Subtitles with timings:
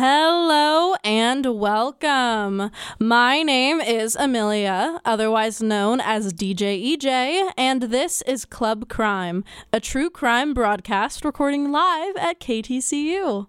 [0.00, 2.70] Hello and welcome.
[3.00, 9.42] My name is Amelia, otherwise known as DJ EJ, and this is Club Crime,
[9.72, 13.48] a true crime broadcast recording live at KTCU.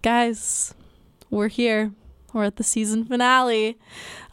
[0.00, 0.72] Guys,
[1.28, 1.92] we're here.
[2.36, 3.78] We're at the season finale.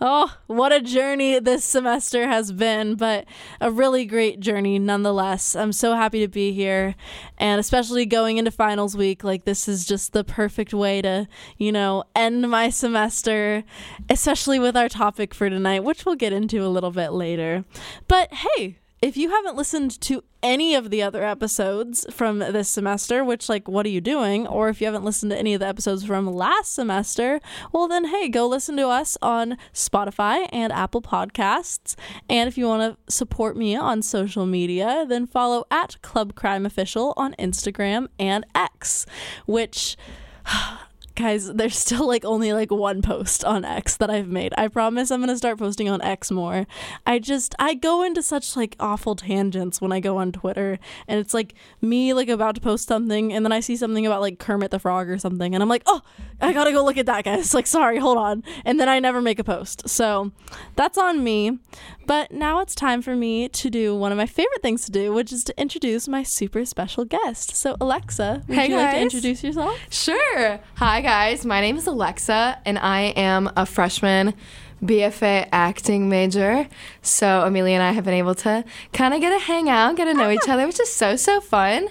[0.01, 3.23] Oh, what a journey this semester has been, but
[3.61, 5.55] a really great journey nonetheless.
[5.55, 6.95] I'm so happy to be here,
[7.37, 11.71] and especially going into finals week, like this is just the perfect way to, you
[11.71, 13.63] know, end my semester,
[14.09, 17.63] especially with our topic for tonight, which we'll get into a little bit later.
[18.09, 23.21] But hey, if you haven't listened to any of the other episodes from this semester,
[23.21, 24.47] which, like, what are you doing?
[24.47, 27.41] Or if you haven't listened to any of the episodes from last semester,
[27.73, 31.95] well, then, hey, go listen to us on Spotify and Apple Podcasts.
[32.29, 36.65] And if you want to support me on social media, then follow at Club Crime
[36.65, 39.05] Official on Instagram and X,
[39.45, 39.97] which
[41.15, 44.53] guys there's still like only like one post on x that i've made.
[44.57, 46.65] I promise i'm gonna start posting on x more.
[47.05, 51.19] I just i go into such like awful tangents when i go on twitter and
[51.19, 54.39] it's like me like about to post something and then i see something about like
[54.39, 56.01] kermit the frog or something and i'm like oh
[56.41, 57.53] i gotta go look at that guys.
[57.53, 58.43] Like sorry hold on.
[58.65, 59.87] And then i never make a post.
[59.87, 60.31] So
[60.75, 61.59] that's on me.
[62.05, 65.13] But now it's time for me to do one of my favorite things to do,
[65.13, 67.55] which is to introduce my super special guest.
[67.55, 69.79] So, Alexa, would Hey, you like to introduce yourself?
[69.89, 70.59] Sure.
[70.75, 71.45] Hi, guys.
[71.45, 74.33] My name is Alexa, and I am a freshman
[74.81, 76.65] BFA acting major.
[77.01, 80.05] So, Amelia and I have been able to kind of get to hang out, get
[80.05, 81.89] to know each other, which is so, so fun.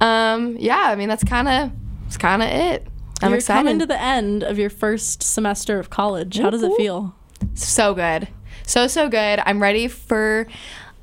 [0.00, 1.72] Um, yeah, I mean, that's kind of
[2.04, 2.86] that's kind of it.
[3.20, 3.58] I'm You're excited.
[3.58, 6.38] coming to the end of your first semester of college.
[6.38, 7.14] How does it feel?
[7.52, 8.28] so good.
[8.66, 9.40] So, so good.
[9.44, 10.46] I'm ready for.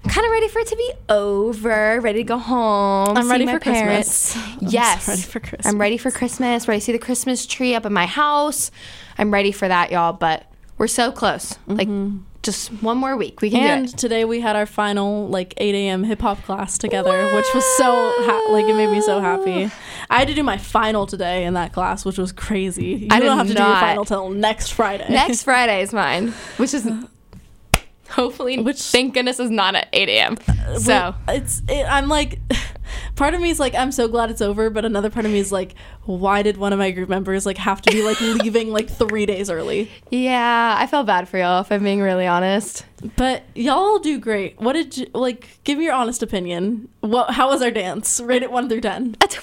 [0.08, 3.16] Kind of ready for it to be over, ready to go home.
[3.16, 4.34] I'm ready for parents.
[4.34, 4.62] Christmas.
[4.62, 5.66] I'm ready for Christmas.
[5.68, 6.68] I'm ready for Christmas.
[6.68, 8.72] Ready to see the Christmas tree up in my house.
[9.18, 10.14] I'm ready for that, y'all.
[10.14, 11.60] But we're so close.
[11.68, 12.24] Like mm-hmm.
[12.42, 13.98] just one more week, we can do And it.
[13.98, 16.04] today we had our final like 8 a.m.
[16.04, 19.70] hip hop class together, which was so ha- like it made me so happy.
[20.10, 22.86] I had to do my final today in that class, which was crazy.
[22.86, 25.06] You I don't have to do your final till next Friday.
[25.10, 26.90] Next Friday is mine, which is
[28.12, 30.38] hopefully, Which- thank goodness, is not at 8 a.m.
[30.48, 32.40] Uh, so it's it, I'm like
[33.16, 35.40] part of me is like I'm so glad it's over, but another part of me
[35.40, 38.72] is like why did one of my group members like have to be like leaving
[38.72, 39.90] like 3 days early?
[40.10, 42.86] yeah, I felt bad for y'all if I'm being really honest.
[43.16, 44.60] But y'all do great.
[44.62, 46.88] What did you like give me your honest opinion.
[47.02, 48.20] What how was our dance?
[48.22, 49.16] Rate it 1 through 10.
[49.24, 49.38] A 20.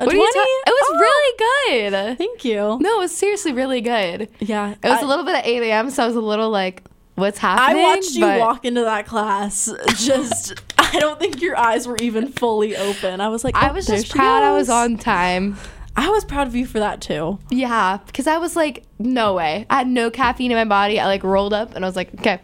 [0.00, 0.32] A what are you 20?
[0.32, 0.98] ta- It was Oh.
[0.98, 2.18] really good.
[2.18, 2.78] Thank you.
[2.80, 4.28] No, it was seriously really good.
[4.40, 4.70] Yeah.
[4.82, 6.82] It was I- a little bit at 8 a.m., so I was a little like,
[7.20, 7.84] what's happening.
[7.84, 9.72] I watched you But walk into that class.
[9.96, 13.20] Just, I don't think your eyes were even fully open.
[13.20, 15.56] I was like, I oh, was just proud I was on time.
[15.96, 17.38] I was proud of you for that too.
[17.50, 19.66] Yeah, because I was like, no way.
[19.68, 20.98] I had no caffeine in my body.
[20.98, 22.40] I like rolled up and I was like, okay,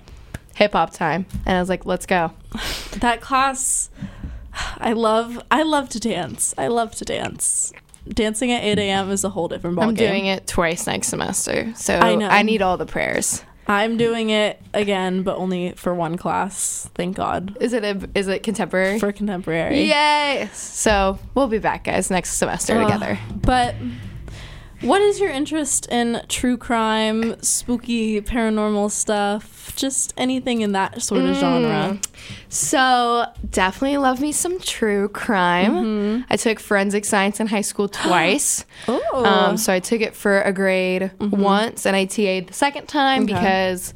[0.55, 1.27] hip hop time.
[1.47, 2.33] And I was like, let's go.
[2.97, 3.91] That class,
[4.79, 5.43] I love.
[5.51, 6.55] I love to dance.
[6.57, 7.75] I love to dance.
[8.09, 9.11] Dancing at 8 a.m.
[9.11, 9.89] is a whole different ballgame.
[9.89, 11.75] I'm doing it twice next semester.
[11.77, 12.29] So I know.
[12.29, 13.43] I need all the prayers.
[13.69, 16.89] I'm doing it again, but only for one class.
[16.95, 18.99] Thank God Is it a, is it contemporary?
[19.01, 19.83] for contemporary.
[19.89, 20.49] Yay!
[20.53, 22.87] So we'll be back, guys, next semester Ugh.
[22.87, 23.19] together.
[23.35, 23.75] But
[24.83, 29.73] what is your interest in true crime, spooky, paranormal stuff?
[29.77, 31.99] Just anything in that sort of genre.
[31.99, 32.07] Mm.
[32.49, 35.73] So definitely love me some true crime.
[35.75, 36.23] Mm-hmm.
[36.31, 38.65] I took forensic science in high school twice.
[38.89, 42.87] Oh, Um, so I took it for a grade once, and I TA'd the second
[42.89, 43.35] time Okay.
[43.35, 43.93] because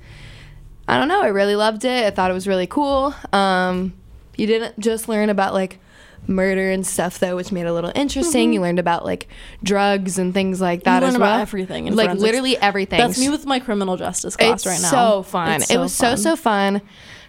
[0.89, 1.23] I don't know.
[1.23, 2.05] I really loved it.
[2.05, 3.15] I thought it was really cool.
[3.33, 3.95] Um,
[4.37, 5.79] you didn't just learn about like
[6.27, 8.53] murder and stuff though, which made it a little interesting.
[8.53, 9.27] You learned about like
[9.63, 11.09] drugs and things like that Mm-hmm.
[11.09, 11.41] as about well.
[11.41, 12.23] everything in like forensics.
[12.23, 12.99] literally everything.
[12.99, 14.91] that's me with my criminal justice class it's right now.
[14.91, 15.53] so fun.
[15.63, 16.17] It's it was so fun.
[16.19, 16.83] so fun.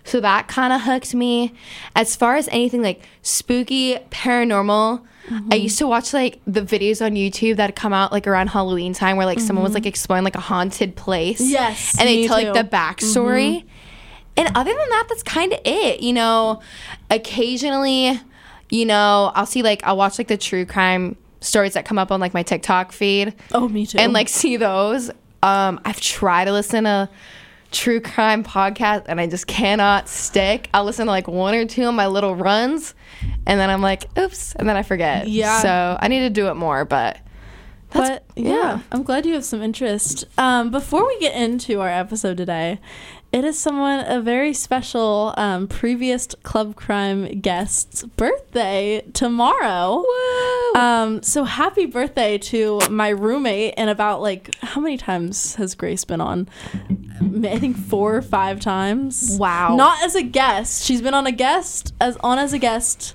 [0.03, 1.53] So that kind of hooked me.
[1.95, 5.51] As far as anything like spooky, paranormal, I Mm-hmm.
[5.53, 9.17] used to watch like the videos on YouTube that come out like around Halloween time
[9.17, 11.39] where like someone was like exploring like a haunted place.
[11.39, 11.51] Mm-hmm.
[11.51, 12.45] Yes, and they tell too.
[12.47, 12.55] Mm-hmm.
[12.55, 13.63] like the backstory.
[14.35, 15.99] And other than that, that's kind of it.
[15.99, 16.61] You know,
[17.11, 18.19] occasionally,
[18.71, 22.11] you know, I'll see like I'll watch like the true crime stories that come up
[22.11, 23.99] on like my TikTok feed Oh, me too.
[23.99, 25.11] and like see those.
[25.43, 27.09] Um, I've tried to listen to
[27.71, 30.69] true crime podcast and I just cannot stick.
[30.73, 32.93] I'll listen to like one or two of my little runs
[33.47, 35.27] and then I'm like, oops, and then I forget.
[35.27, 35.59] Yeah.
[35.61, 37.17] So I need to do it more, but
[37.93, 38.79] but yeah, yeah.
[38.91, 40.23] I'm glad you have some interest.
[40.37, 42.79] Um, before we get into our episode today,
[43.31, 50.03] it is someone a very special um, previous club crime guest's birthday tomorrow.
[50.75, 56.03] Um, so happy birthday to my roommate and about like how many times has Grace
[56.03, 56.49] been on?
[57.43, 59.37] I think four or five times.
[59.39, 59.75] Wow.
[59.75, 60.83] Not as a guest.
[60.83, 63.13] She's been on a guest as on as a guest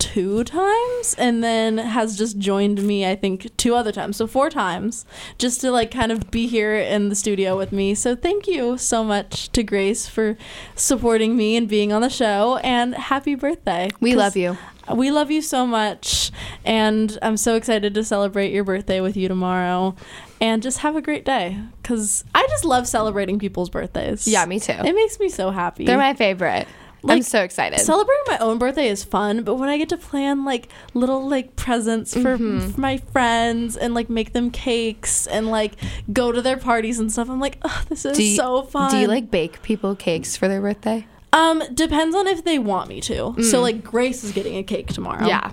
[0.00, 4.16] two times and then has just joined me I think two other times.
[4.16, 5.04] So four times
[5.38, 7.94] just to like kind of be here in the studio with me.
[7.94, 10.36] So thank you so much to Grace for
[10.74, 13.90] supporting me and being on the show and happy birthday.
[14.00, 14.56] we love you.
[14.94, 16.32] we love you so much,
[16.64, 19.94] and I'm so excited to celebrate your birthday with you tomorrow.
[20.40, 24.26] And just have a great day, cause I just love celebrating people's birthdays.
[24.26, 24.72] Yeah, me too.
[24.72, 25.84] It makes me so happy.
[25.84, 26.66] They're my favorite.
[27.08, 27.80] I'm so excited.
[27.80, 31.56] Celebrating my own birthday is fun, but when I get to plan like little like
[31.56, 32.70] presents for, Mm-hmm.
[32.70, 35.72] for my friends and like make them cakes and like
[36.12, 38.90] go to their parties and stuff, I'm like, oh, this is you, so fun.
[38.90, 41.06] Do you like bake people cakes for their birthday?
[41.32, 43.34] Um, depends on if they want me to.
[43.42, 43.62] So Mm.
[43.62, 45.26] like Grace is getting a cake tomorrow.
[45.26, 45.52] Yeah.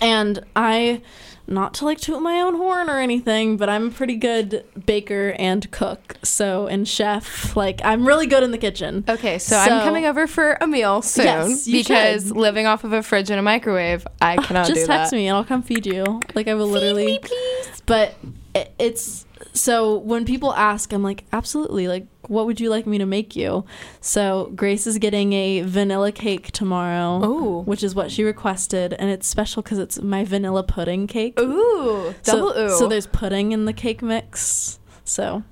[0.00, 1.02] And I,
[1.48, 5.34] not to like toot my own horn or anything, but I'm a pretty good baker
[5.38, 6.16] and cook.
[6.22, 7.56] So, and chef.
[7.56, 9.04] Like, I'm really good in the kitchen.
[9.08, 12.36] Okay, so, So- I'm coming over for a meal soon Yes, because should.
[12.36, 15.16] living off of a fridge and a microwave, I cannot Just text that.
[15.16, 16.20] me and I'll come feed you.
[16.34, 17.06] Like, I will literally.
[17.06, 17.82] me, please.
[17.86, 18.14] But
[18.54, 19.24] it, it's.
[19.54, 21.88] So when people ask, I'm like, absolutely.
[21.88, 23.64] Like, what would you like me to make you?
[24.00, 27.24] So Grace is getting a vanilla cake tomorrow.
[27.24, 27.60] Ooh.
[27.62, 28.92] Which is what she requested.
[28.92, 31.38] And it's special because it's my vanilla pudding cake.
[31.40, 32.78] Ooh, double so, ooh.
[32.78, 34.78] So there's pudding in the cake mix.
[35.04, 35.42] So,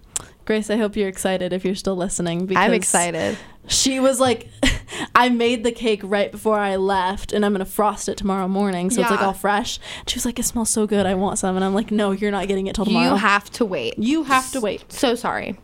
[0.45, 2.47] Grace, I hope you're excited if you're still listening.
[2.47, 3.39] Because I'm excited.
[3.69, 4.49] She was like,
[5.15, 8.91] I made the cake right before I left, and I'm gonna frost it tomorrow morning,
[8.91, 9.81] so it's like all fresh.
[10.07, 12.31] She was like, it smells so good, I want some, and I'm like, no, you're
[12.31, 13.15] not getting it till tomorrow.
[13.15, 13.99] You have to wait.
[13.99, 14.85] You have to wait.
[14.93, 15.59] So sorry.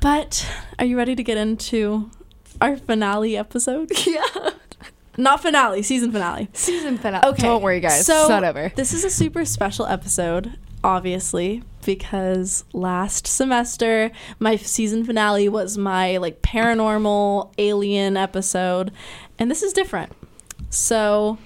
[0.00, 0.46] But
[0.78, 2.10] are you ready to get into
[2.60, 3.90] our finale episode?
[4.06, 4.50] Yeah.
[5.20, 6.48] Not finale, season finale.
[6.52, 7.26] Season finale.
[7.30, 7.42] Okay.
[7.42, 8.06] Don't worry, guys.
[8.06, 8.70] So it's not over.
[8.76, 16.18] This is a super special episode, obviously, because last semester my season finale was my
[16.18, 18.92] like paranormal alien episode,
[19.40, 20.12] and this is different.
[20.70, 21.36] So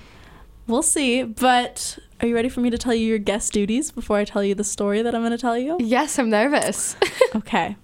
[0.66, 1.22] we'll see.
[1.22, 4.44] But are you ready for me to tell you your guest duties before I tell
[4.44, 5.78] you the story that I'm going to tell you?
[5.80, 6.94] Yes, I'm nervous.
[7.34, 7.76] Okay.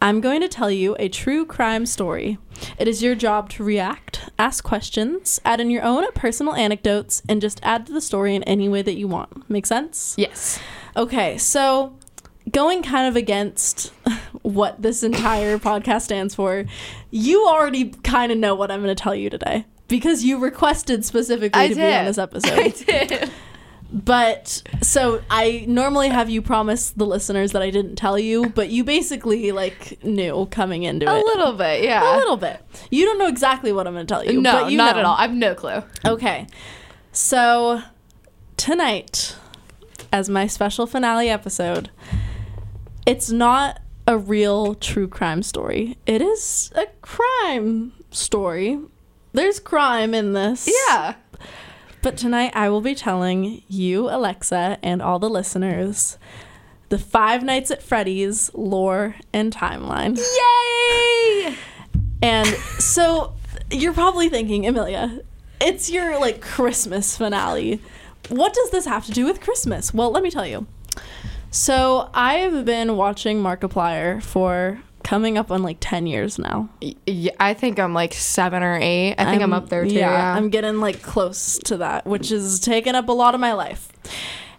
[0.00, 2.38] I'm going to tell you a true crime story.
[2.78, 7.40] It is your job to react, ask questions, add in your own personal anecdotes, and
[7.40, 9.48] just add to the story in any way that you want.
[9.50, 10.14] Make sense?
[10.16, 10.58] yes.
[10.96, 11.94] Okay, so
[12.50, 13.88] going kind of against
[14.42, 16.64] what this entire podcast stands for,
[17.10, 21.04] you already kind of know what I'm going to tell you today because you requested
[21.04, 21.90] specifically I to did.
[21.90, 22.58] be on this episode.
[22.58, 23.30] I did.
[23.92, 28.68] But so I normally have you promise the listeners that I didn't tell you, but
[28.70, 31.22] you basically like knew coming into A it.
[31.22, 32.16] A little bit, yeah.
[32.16, 32.60] A little bit.
[32.90, 34.40] You don't know exactly what I'm going to tell you.
[34.40, 35.00] no, but you not know.
[35.00, 35.16] at all.
[35.16, 35.82] I have no clue.
[36.04, 36.46] Okay.
[37.12, 37.82] So
[38.56, 39.36] tonight,
[40.12, 41.90] as my special finale episode,
[43.06, 45.96] it's not a real true crime story.
[46.06, 48.80] It is a crime story.
[49.32, 50.68] There's crime in this.
[50.88, 51.14] Yeah.
[52.06, 56.18] But tonight I will be telling you, Alexa, and all the listeners
[56.88, 60.16] the Five Nights at Freddy's lore and timeline.
[60.16, 61.56] Yay!
[62.22, 62.46] And
[62.78, 63.34] so
[63.72, 65.22] you're probably thinking, Amelia,
[65.60, 67.82] it's your like Christmas finale.
[68.28, 69.92] What does this have to do with Christmas?
[69.92, 70.68] Well, let me tell you.
[71.50, 76.68] So I have been watching Markiplier for coming up on like 10 years now.
[77.06, 79.14] Yeah, I think I'm like seven or eight.
[79.16, 79.94] I think I'm, up there too.
[79.94, 80.34] Yeah.
[80.34, 83.88] I'm getting like close to that, which is taking up a lot of my life.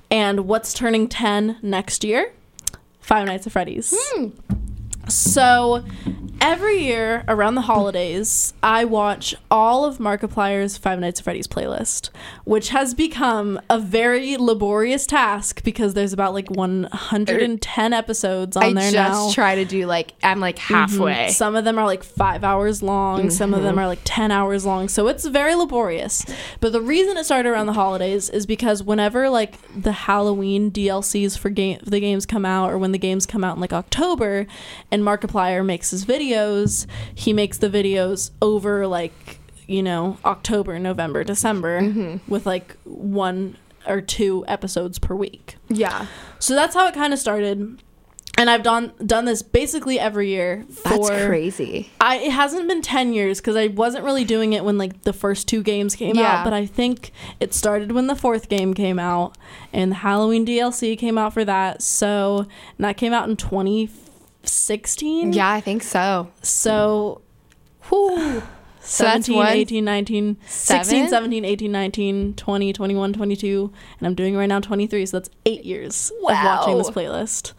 [0.09, 2.31] And what's turning 10 next year?
[3.01, 3.93] Five Nights at Freddy's.
[3.93, 4.29] Hmm.
[5.09, 5.83] So
[6.41, 12.09] every year around the holidays, I watch all of Markiplier's Five Nights at Freddy's playlist,
[12.45, 18.73] which has become a very laborious task because there's about like 110 episodes on I
[18.73, 21.29] there just try to do like I'm like halfway.
[21.29, 23.29] Some of them are like five hours long.
[23.29, 23.65] Some of Mm-hmm.
[23.65, 24.87] them are like 10 hours long.
[24.87, 26.23] So it's very laborious.
[26.59, 31.37] But the reason it started around the holidays is because whenever like the Halloween DLCs
[31.37, 34.45] for game the games come out or when the games come out in like October
[34.91, 36.03] and Markiplier makes his
[36.37, 42.31] videos, he makes the videos over like, you know, October, November, December Mm-hmm.
[42.31, 45.55] with like one or two episodes per week.
[45.69, 46.07] Yeah.
[46.39, 47.81] So that's how it kind of started.
[48.39, 51.89] And I've done done this basically every year for That's crazy.
[51.99, 55.13] I it hasn't been 10 years cuz I wasn't really doing it when like the
[55.13, 56.39] first two games came Yeah.
[56.39, 59.35] out, but I think it started when the fourth game came out
[59.73, 61.81] and the Halloween DLC came out for that.
[61.81, 62.45] So,
[62.77, 63.37] and that came out in
[64.47, 65.33] 2016.
[65.33, 66.29] Yeah, I think so.
[66.41, 67.21] So,
[67.89, 68.41] whew,
[68.79, 74.37] So that's 17, 18, 19, 16, 17, 18, 19, 20, 21, 22, and I'm doing
[74.37, 75.05] right now 23.
[75.05, 77.51] So that's eight years of watching this playlist,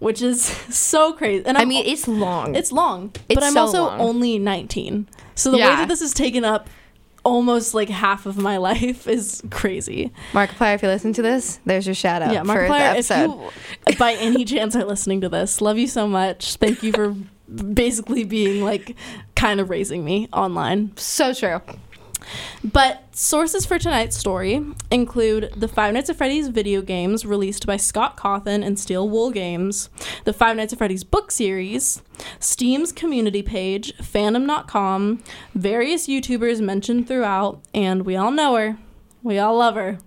[0.00, 0.42] which is
[0.74, 1.46] so crazy.
[1.46, 2.56] And I I'm, mean, it's long.
[2.56, 4.00] it's long, It's but I'm so also long.
[4.00, 5.06] only 19.
[5.36, 6.68] So the way that this is taken up
[7.24, 10.12] almost like half of my life is crazy.
[10.32, 13.10] Markiplier, if you listen to this, there's your shout out yeah, Markiplier, if
[13.88, 16.56] you by any chance are listening to this, love you so much.
[16.56, 17.14] Thank you for
[17.54, 18.96] basically being like
[19.34, 20.92] kind of raising me online.
[20.96, 21.60] so true.
[22.62, 27.76] But sources for tonight's story include the Five Nights at Freddy's video games released by
[27.76, 29.90] Scott Cawthon and Steel Wool Games,
[30.24, 32.02] the Five Nights at Freddy's book series,
[32.40, 35.22] Steam's community page, fandom.com,
[35.54, 38.78] various YouTubers mentioned throughout, and we all know her,
[39.22, 39.98] we all love her,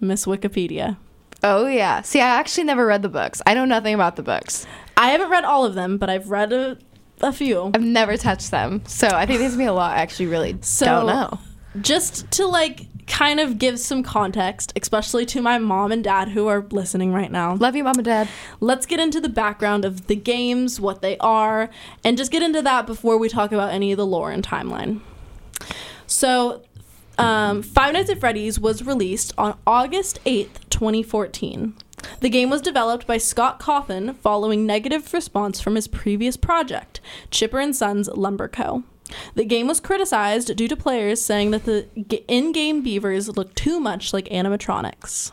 [0.00, 0.96] Miss Wikipedia.
[1.42, 2.02] Oh yeah.
[2.02, 3.40] See, I actually never read the books.
[3.46, 4.66] I know nothing about the books.
[4.96, 6.76] I haven't read all of them, but I've read a,
[7.22, 7.70] a few.
[7.74, 8.82] I've never touched them.
[8.86, 11.38] So I think there's gonna be a lot I actually really So- don't know.
[11.80, 16.46] Just to like kind of give some context, especially to my mom and dad who
[16.46, 17.54] are listening right now.
[17.54, 18.28] Love you, mom and dad.
[18.60, 21.70] Let's get into the background of the games, what they are,
[22.04, 25.00] and just get into that before we talk about any of the lore and timeline.
[26.06, 26.62] So,
[27.18, 31.74] um, Five Nights at Freddy's was released on August 8th, 2014.
[32.20, 37.00] The game was developed by Scott Cawthon following negative response from his previous project,
[37.30, 38.84] Chipper and Sons Lumber Co.
[39.34, 41.86] The game was criticized due to players saying that the
[42.28, 45.32] in-game beavers look too much like animatronics.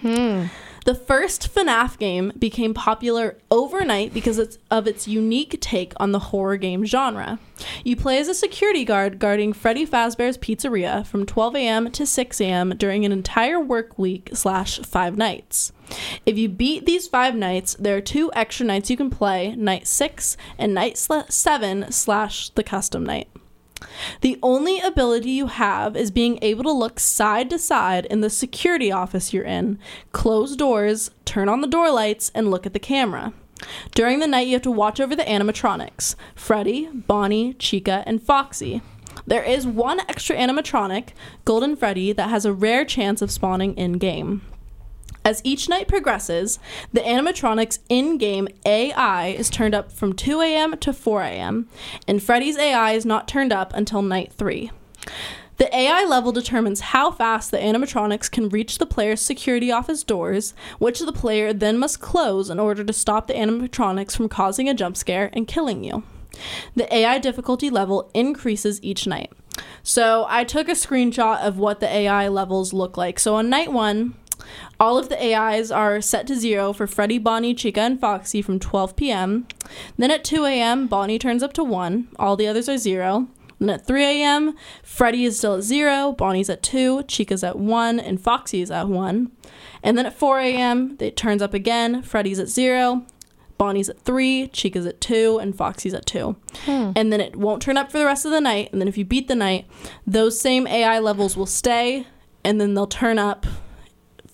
[0.00, 0.46] Hmm.
[0.88, 6.56] The first FNAF game became popular overnight because of its unique take on the horror
[6.56, 7.38] game genre.
[7.84, 11.90] You play as a security guard guarding Freddy Fazbear's Pizzeria from 12 a.m.
[11.90, 12.70] to 6 a.m.
[12.78, 15.72] during an entire work week slash five nights.
[16.24, 19.86] If you beat these five nights, there are two extra nights you can play: night
[19.86, 23.28] six and night sla- seven slash the custom night.
[24.20, 28.30] The only ability you have is being able to look side to side in the
[28.30, 29.78] security office you're in,
[30.12, 33.32] close doors, turn on the door lights, and look at the camera.
[33.94, 38.82] During the night, you have to watch over the animatronics Freddy, Bonnie, Chica, and Foxy.
[39.26, 41.08] There is one extra animatronic,
[41.44, 44.42] Golden Freddy, that has a rare chance of spawning in game.
[45.28, 46.58] As each night progresses,
[46.90, 50.78] the animatronic's in game AI is turned up from 2 a.m.
[50.78, 51.68] to 4 a.m.,
[52.06, 54.70] and Freddy's AI is not turned up until night 3.
[55.58, 60.54] The AI level determines how fast the animatronics can reach the player's security office doors,
[60.78, 64.72] which the player then must close in order to stop the animatronics from causing a
[64.72, 66.04] jump scare and killing you.
[66.74, 69.30] The AI difficulty level increases each night.
[69.82, 73.18] So I took a screenshot of what the AI levels look like.
[73.18, 74.14] So on night one,
[74.80, 78.58] all of the AIs are set to zero for Freddy, Bonnie, Chica, and Foxy from
[78.58, 79.46] 12 p.m.
[79.96, 82.08] Then at 2 a.m., Bonnie turns up to 1.
[82.18, 83.28] All the others are 0.
[83.58, 87.98] Then at 3 a.m., Freddy is still at 0, Bonnie's at 2, Chica's at 1,
[87.98, 89.32] and Foxy is at 1.
[89.82, 93.04] And then at 4 a.m., it turns up again, Freddy's at 0,
[93.58, 96.36] Bonnie's at 3, Chica's at 2, and Foxy's at 2.
[96.64, 96.92] Hmm.
[96.94, 98.68] And then it won't turn up for the rest of the night.
[98.70, 99.66] And then if you beat the night,
[100.06, 102.06] those same AI levels will stay,
[102.44, 103.44] and then they'll turn up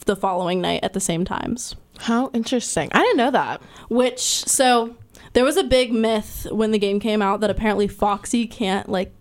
[0.04, 1.76] the following night at the same times.
[1.98, 2.90] How interesting.
[2.92, 3.62] I didn't know that.
[3.88, 4.96] Which so
[5.32, 9.12] there was a big myth when the game came out that apparently Foxy can't like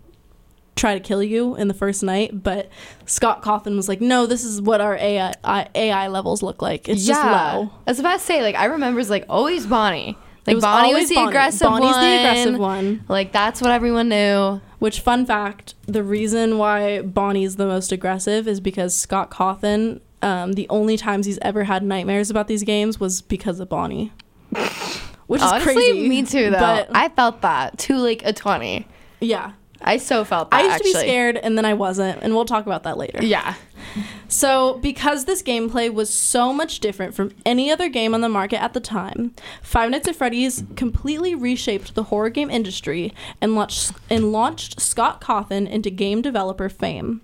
[0.76, 2.68] try to kill you in the first night, but
[3.06, 5.32] Scott Cawthon was like, "No, this is what our AI
[5.74, 6.88] AI levels look like.
[6.88, 10.18] It's just low." I was about to say, like, I remember it's like always Bonnie.
[10.46, 11.28] Like was Bonnie was the Bonnie.
[11.28, 12.00] aggressive Bonnie's one.
[12.00, 13.04] the aggressive one.
[13.08, 14.60] Like that's what everyone knew.
[14.78, 20.52] Which fun fact, the reason why Bonnie's the most aggressive is because Scott Cawthon um,
[20.54, 24.10] the only times he's ever had nightmares about these games was because of Bonnie.
[25.26, 26.08] Which is Honestly, crazy.
[26.08, 26.50] me too.
[26.50, 28.86] Though But I felt that to like a twenty.
[29.20, 29.52] yeah.
[29.86, 30.62] I so felt that.
[30.62, 33.22] I used to be scared and then I wasn't, and we'll talk about that later.
[33.22, 33.54] Yeah.
[34.28, 38.62] So, because this gameplay was so much different from any other game on the market
[38.62, 43.12] at the time, Five Nights at Freddy's completely reshaped the horror game industry
[43.42, 47.20] and launched, and launched Scott Cawthon into game developer fame.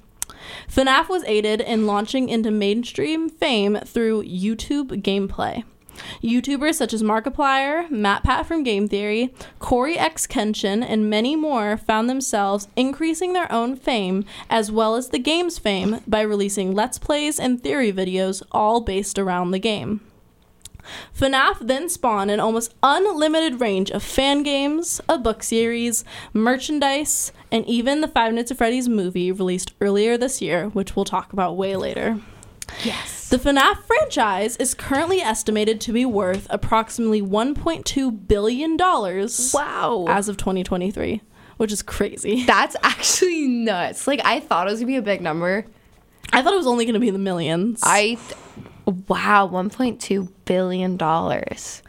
[0.69, 5.65] FNAF was aided in launching into mainstream fame through YouTube gameplay.
[6.23, 13.33] YouTubers such as Markiplier, MatPat from Game Theory, CoryxKenshin, and many more found themselves increasing
[13.33, 17.93] their own fame as well as the game's fame by releasing Let's Plays and theory
[17.93, 20.01] videos all based around the game.
[21.19, 27.67] FNAF then spawned an almost unlimited range of fan games, a book series, merchandise, and
[27.67, 31.57] even the Five Nights at Freddy's movie released earlier this year, which we'll talk about
[31.57, 32.19] way later.
[32.85, 33.29] Yes.
[33.29, 40.05] The FNAF franchise is currently estimated to be worth approximately $1.2 billion Wow.
[40.09, 41.21] as of 2023,
[41.57, 42.45] which is crazy.
[42.45, 44.07] That's actually nuts.
[44.07, 45.67] Like I thought it was gonna be a big number.
[46.33, 47.81] I thought it was only going to be in the millions.
[47.83, 48.17] I
[48.91, 51.83] wow, 1.2 billion dollars.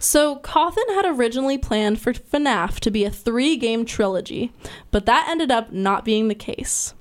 [0.00, 4.52] So, Cawthon had originally planned for FNAF to be a three game trilogy,
[4.90, 6.94] but that ended up not being the case.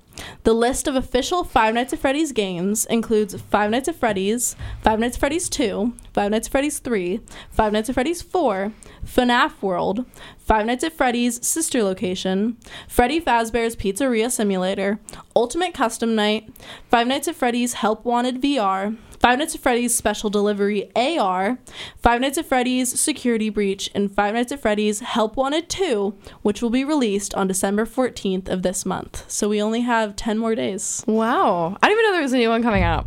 [0.44, 5.00] The list of official Five Nights at Freddy's games includes Five Nights at Freddy's, Five
[5.00, 7.20] Nights at Freddy's 2, Five Nights at Freddy's 3,
[7.51, 8.72] Five Nights at Freddy's 4,
[9.06, 10.06] FNAF World,
[10.38, 15.00] Five Nights at Freddy's Sister Location, Freddy Fazbear's Pizzeria Simulator,
[15.36, 16.50] Ultimate Custom Night,
[16.89, 21.60] Five Nights at Freddy's Help Wanted VR, Five Nights at Freddy's Special Delivery AR,
[21.98, 26.62] Five Nights at Freddy's Security Breach, and Five Nights at Freddy's Help Wanted 2, which
[26.62, 29.29] will be released on December 14th of this month.
[29.29, 31.03] So we only have 10 more days.
[31.08, 31.77] Wow.
[31.84, 33.06] I didn't even know there was a new one coming out.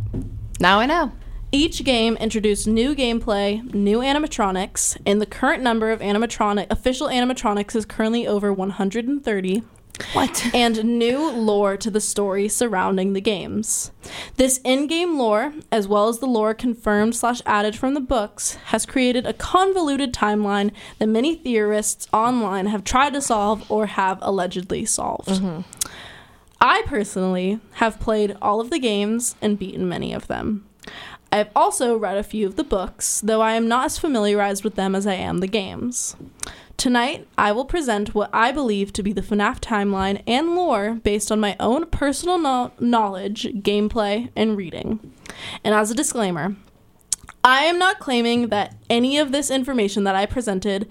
[0.59, 1.11] Now I know.
[1.51, 7.75] Each game introduced new gameplay, new animatronics, and the current number of animatronic official animatronics
[7.75, 9.63] is currently over 130
[10.13, 10.45] What?
[10.53, 13.91] and new lore to the story surrounding the games.
[14.37, 18.85] This in-game lore, as well as the lore confirmed slash added from the books, has
[18.85, 24.85] created a convoluted timeline that many theorists online have tried to solve or have allegedly
[24.85, 25.29] solved.
[25.29, 25.61] Mm-hmm.
[26.59, 30.67] I personally have played all of the games and beaten many of them.
[31.31, 34.63] I have also read a few of the books, though I am not as familiarized
[34.63, 36.15] with them as I am the games.
[36.81, 41.31] Tonight, I will present what I believe to be the FNAF timeline and lore based
[41.31, 45.13] on my own personal no- knowledge, gameplay, and reading.
[45.63, 46.55] And as a disclaimer,
[47.43, 50.87] I am not claiming that any of this information that I presented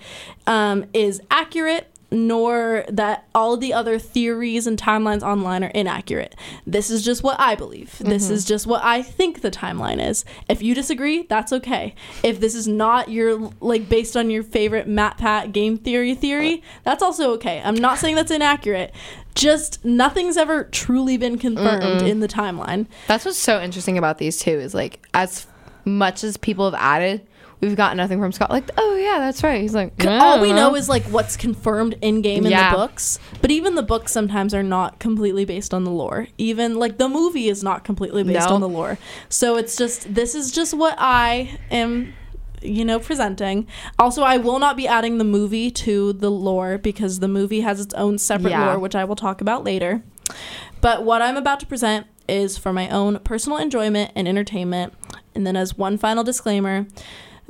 [0.46, 6.34] um, is accurate, nor that all the other theories and timelines online are inaccurate.
[6.66, 7.98] This is just what I believe.
[7.98, 8.34] This mm-hmm.
[8.34, 10.24] is just what I think the timeline is.
[10.48, 11.94] If you disagree, that's okay.
[12.22, 17.02] If this is not your like based on your favorite MatPat game theory theory, that's
[17.02, 17.62] also okay.
[17.64, 18.92] I'm not saying that's inaccurate.
[19.34, 22.86] Just nothing's ever truly been confirmed in the timeline.
[23.06, 25.46] That's what's so interesting about these two is like as
[25.84, 27.26] much as people have added,
[27.60, 28.50] we've got nothing from Scott.
[28.50, 29.60] Like, oh yeah, that's right.
[29.60, 32.70] He's like, all we know is like what's confirmed in game in Yeah.
[32.72, 36.76] the books but even the books sometimes are not completely based on the lore even
[36.76, 38.54] like the movie is not completely based No.
[38.56, 42.12] on the lore so it's just this is just what i am
[42.62, 43.66] you know presenting
[43.98, 47.80] also i will not be adding the movie to the lore because the movie has
[47.80, 48.66] its own separate Yeah.
[48.66, 50.02] lore which i will talk about later
[50.80, 54.92] but what i'm about to present is for my own personal enjoyment and entertainment
[55.34, 56.86] and then as one final disclaimer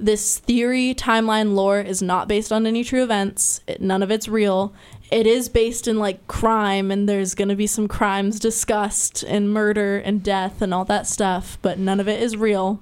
[0.01, 3.61] this theory timeline lore is not based on any true events.
[3.67, 4.75] It, none of it's real.
[5.11, 9.53] It is based in like crime and there's going to be some crimes discussed and
[9.53, 12.81] murder and death and all that stuff but none of it is real.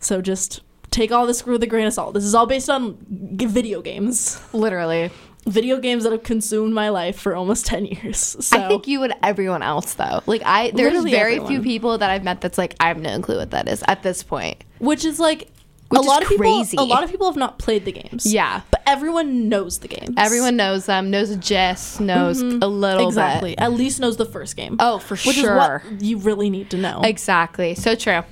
[0.00, 2.14] So just take all this screw with a grain of salt.
[2.14, 2.96] This is all based on
[3.36, 4.40] g- video games.
[4.52, 5.10] Literally.
[5.46, 8.56] video games that have consumed my life for almost 10 years so.
[8.58, 10.20] I think you and everyone else though.
[10.26, 13.20] Like I, there's Literally very few people that I've met that's like I have no
[13.20, 14.64] clue what that is at this point.
[14.78, 15.50] which is like
[15.90, 16.72] a is lot of crazy.
[16.72, 18.62] people a lot of people have not played the games Yeah.
[18.70, 23.08] but everyone knows the games Everyone knows them, knows a gist, knows a little Mm-hmm.
[23.08, 23.60] exactly bit.
[23.60, 25.52] at least knows the first game Oh, for which sure.
[25.84, 27.74] is what you really need to know Exactly.
[27.74, 28.22] So true.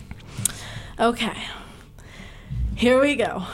[0.98, 1.36] okay
[2.76, 3.44] here we go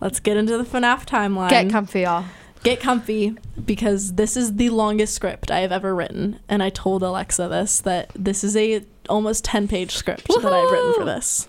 [0.00, 2.24] let's get into the FNAF timeline Get comfy, y'all.
[2.64, 7.02] get comfy because this is the longest script I have ever written and I told
[7.02, 11.48] Alexa this that this is a almost 10 page script that I've written for this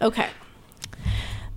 [0.00, 0.28] okay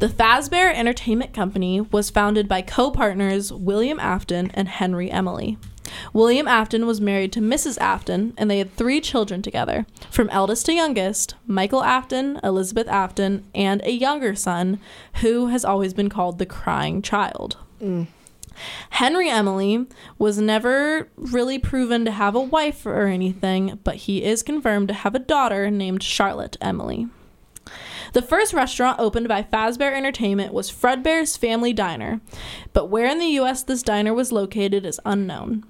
[0.01, 5.59] the Fazbear Entertainment Company was founded by co-partners William Afton and Henry Emily.
[6.11, 7.77] William Afton was married to Mrs.
[7.77, 9.85] Afton and they had three children together.
[10.09, 14.79] From eldest to youngest, Michael Afton, Elizabeth Afton, and a younger son
[15.17, 17.57] who has always been called the crying child.
[17.79, 18.07] Mm.
[18.89, 19.85] Henry Emily
[20.17, 24.95] was never really proven to have a wife or anything, but he is confirmed to
[24.95, 27.07] have a daughter named Charlotte Emily.
[28.13, 32.19] The first restaurant opened by Fazbear Entertainment was Fredbear's Family Diner,
[32.73, 35.63] but where in the US this diner was located is unknown.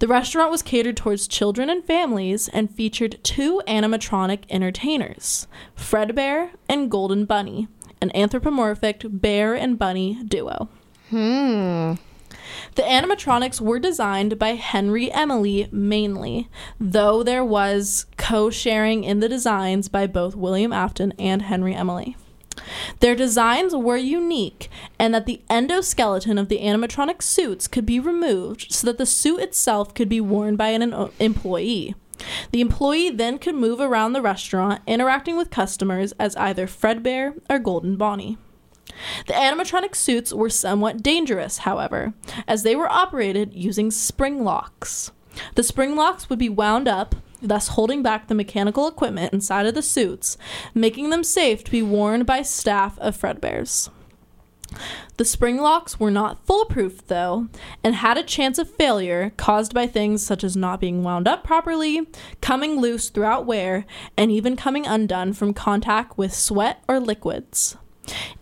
[0.00, 6.90] The restaurant was catered towards children and families and featured two animatronic entertainers, Fredbear and
[6.90, 7.68] Golden Bunny,
[8.00, 10.68] an anthropomorphic bear and bunny duo.
[11.10, 11.94] Hmm.
[12.74, 19.28] The animatronics were designed by Henry Emily mainly, though there was co sharing in the
[19.28, 22.16] designs by both William Afton and Henry Emily.
[23.00, 28.66] Their designs were unique, and that the endoskeleton of the animatronic suits could be removed
[28.70, 31.94] so that the suit itself could be worn by an employee.
[32.50, 37.58] The employee then could move around the restaurant, interacting with customers as either Fredbear or
[37.58, 38.36] Golden Bonnie.
[39.26, 42.14] The animatronic suits were somewhat dangerous, however,
[42.46, 45.12] as they were operated using spring locks.
[45.54, 49.74] The spring locks would be wound up, thus holding back the mechanical equipment inside of
[49.74, 50.36] the suits,
[50.74, 53.90] making them safe to be worn by staff of Fredbear's.
[55.16, 57.48] The spring locks were not foolproof, though,
[57.82, 61.42] and had a chance of failure caused by things such as not being wound up
[61.42, 62.06] properly,
[62.40, 63.84] coming loose throughout wear,
[64.16, 67.76] and even coming undone from contact with sweat or liquids.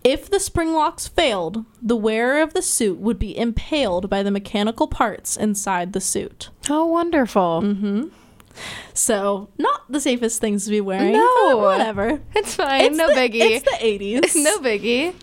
[0.04, 4.30] If the spring locks failed, the wearer of the suit would be impaled by the
[4.30, 6.50] mechanical parts inside the suit.
[6.70, 7.62] Oh, wonderful.
[7.62, 8.08] Mm-hmm.
[8.92, 11.12] So, not the safest things to be wearing.
[11.12, 11.58] No.
[11.58, 12.20] whatever.
[12.34, 12.84] It's fine.
[12.86, 13.62] It's no the, biggie.
[13.62, 14.34] It's the 80s.
[14.42, 15.14] no biggie.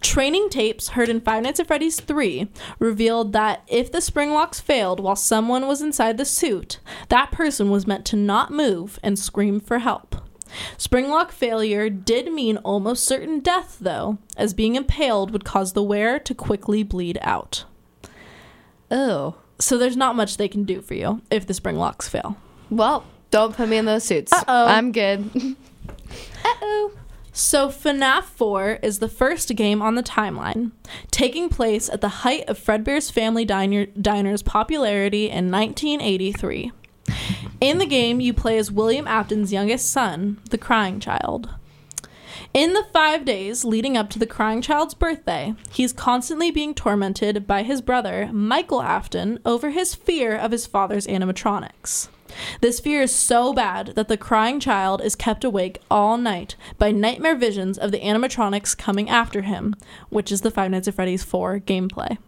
[0.00, 4.60] Training tapes heard in Five Nights at Freddy's 3 revealed that if the spring locks
[4.60, 9.18] failed while someone was inside the suit, that person was meant to not move and
[9.18, 10.16] scream for help.
[10.78, 15.82] Spring lock failure did mean almost certain death, though, as being impaled would cause the
[15.82, 17.64] wearer to quickly bleed out.
[18.90, 19.36] Oh.
[19.58, 22.36] So there's not much they can do for you if the spring locks fail.
[22.70, 24.32] Well, don't put me in those suits.
[24.32, 24.66] Uh-oh.
[24.66, 25.30] I'm good.
[26.44, 26.92] Uh-oh.
[27.32, 30.70] So, FNAF 4 is the first game on the timeline,
[31.10, 36.72] taking place at the height of Fredbear's Family Diner, Diner's popularity in 1983.
[37.60, 41.54] In the game, you play as William Afton's youngest son, the Crying Child.
[42.52, 47.46] In the five days leading up to the Crying Child's birthday, he's constantly being tormented
[47.46, 52.08] by his brother, Michael Afton, over his fear of his father's animatronics.
[52.60, 56.90] This fear is so bad that the crying child is kept awake all night by
[56.90, 59.74] nightmare visions of the animatronics coming after him,
[60.10, 62.18] which is the Five Nights at Freddy's 4 gameplay.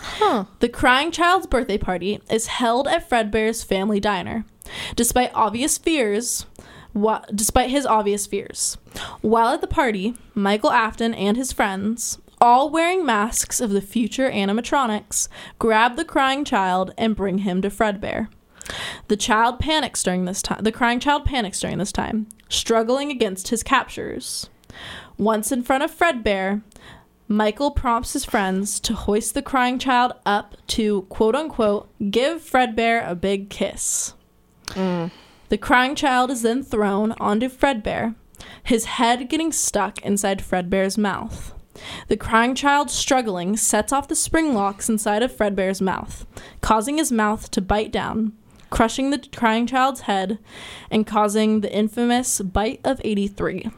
[0.00, 0.44] Huh.
[0.60, 4.44] The crying child's birthday party is held at Fredbear's family diner.
[4.96, 6.46] Despite obvious fears,
[7.34, 8.76] despite his obvious fears.
[9.20, 14.30] While at the party, Michael Afton and his friends, all wearing masks of the future
[14.30, 18.28] animatronics, grab the crying child and bring him to Fredbear.
[19.08, 20.62] The child panics during this time.
[20.62, 24.50] The crying child panics during this time, struggling against his captors.
[25.16, 26.62] Once in front of Fredbear,
[27.28, 33.08] Michael prompts his friends to hoist the crying child up to quote unquote give Fredbear
[33.08, 34.14] a big kiss.
[34.68, 35.10] Mm.
[35.50, 38.14] The crying child is then thrown onto Fredbear,
[38.62, 41.54] his head getting stuck inside Fredbear's mouth.
[42.08, 46.26] The crying child struggling sets off the spring locks inside of Fredbear's mouth,
[46.60, 48.32] causing his mouth to bite down,
[48.70, 50.38] crushing the crying child's head,
[50.90, 53.70] and causing the infamous bite of 83.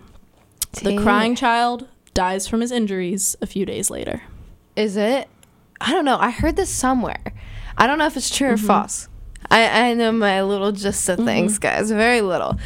[0.83, 4.23] The crying child dies from his injuries a few days later.
[4.77, 5.29] Is it?
[5.81, 6.19] I don't know.
[6.19, 7.23] I heard this somewhere.
[7.77, 8.67] I don't know if it's true or Mm-hmm.
[8.67, 9.09] false.
[9.51, 11.91] I, I know my little gist of things, guys.
[11.91, 12.59] Very little.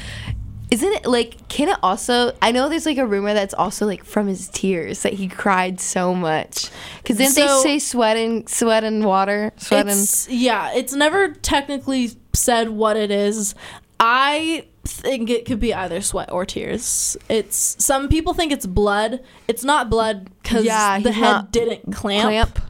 [0.70, 4.02] Isn't it like, can it also, I know there's like a rumor that's also like
[4.04, 6.68] from his tears that he cried so much.
[6.98, 9.52] Because didn't So- they say sweat and, sweat and water?
[9.56, 10.26] Sweat and.
[10.28, 13.54] Yeah, it's never technically said what it is.
[14.00, 17.16] I think it could be either sweat or tears.
[17.28, 19.20] It's some people think it's blood.
[19.48, 22.60] It's not blood because Yeah, the head didn't clamp, Clamp.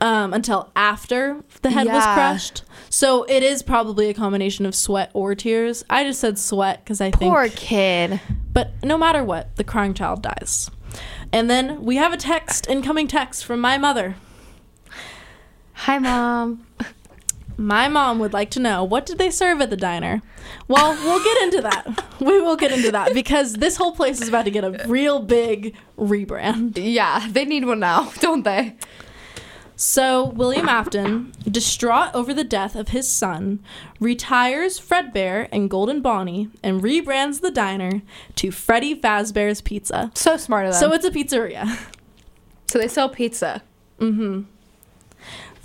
[0.00, 2.62] Um, until after the head was crushed.
[2.88, 5.84] So it is probably a combination of sweat or tears.
[5.90, 8.20] I just said sweat because I think Poor kid.
[8.52, 10.70] But no matter what, the crying child dies.
[11.32, 14.16] And then we have a text, incoming text from my mother.
[15.74, 16.66] Hi, mom.
[17.60, 20.22] My mom would like to know what did they serve at the diner?
[20.66, 22.06] Well, we'll get into that.
[22.20, 25.20] We will get into that because this whole place is about to get a real
[25.20, 26.72] big rebrand.
[26.76, 28.76] Yeah, they need one now, don't they?
[29.74, 33.60] So, William Afton, distraught over the death of his son,
[34.00, 38.02] retires Fredbear and Golden Bonnie and rebrands the diner
[38.36, 40.10] to Freddy Fazbear's Pizza.
[40.14, 40.80] So smart of them.
[40.80, 41.78] So, it's a pizzeria.
[42.70, 43.62] so they sell pizza.
[43.98, 44.42] Mm-hmm.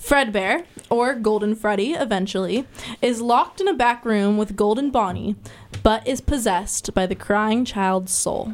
[0.06, 2.68] Fredbear, or Golden Freddy eventually,
[3.02, 5.36] is locked in a back room with Golden Bonnie,
[5.82, 8.54] but is possessed by the crying child's soul.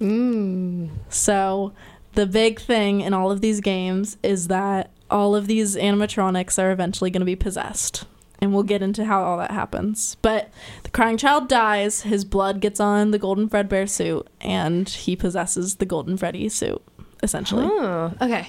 [0.00, 0.90] Mmm.
[1.08, 1.72] So,
[2.12, 6.70] the big thing in all of these games is that all of these animatronics are
[6.70, 8.04] eventually going to be possessed.
[8.40, 10.16] And we'll get into how all that happens.
[10.22, 10.50] But
[10.84, 15.76] the crying child dies, his blood gets on the Golden Fredbear suit, and he possesses
[15.76, 16.80] the Golden Freddy suit,
[17.22, 17.66] essentially.
[17.68, 18.48] Oh, okay.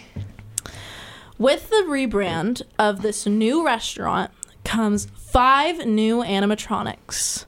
[1.42, 4.30] With the rebrand of this new restaurant
[4.64, 7.46] comes five new animatronics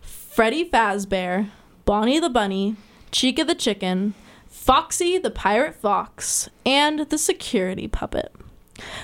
[0.00, 1.50] Freddy Fazbear,
[1.84, 2.74] Bonnie the Bunny,
[3.12, 4.14] Chica the Chicken,
[4.48, 8.34] Foxy the Pirate Fox, and the Security Puppet.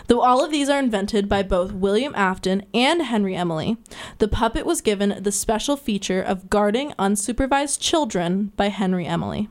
[0.09, 3.77] Though all of these are invented by both William Afton and Henry Emily,
[4.19, 9.49] the puppet was given the special feature of guarding unsupervised children by Henry Emily.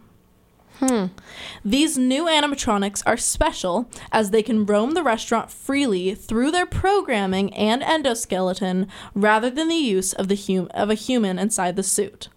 [1.63, 7.53] These new animatronics are special as they can roam the restaurant freely through their programming
[7.53, 12.29] and endoskeleton rather than the use of the hum- of a human inside the suit.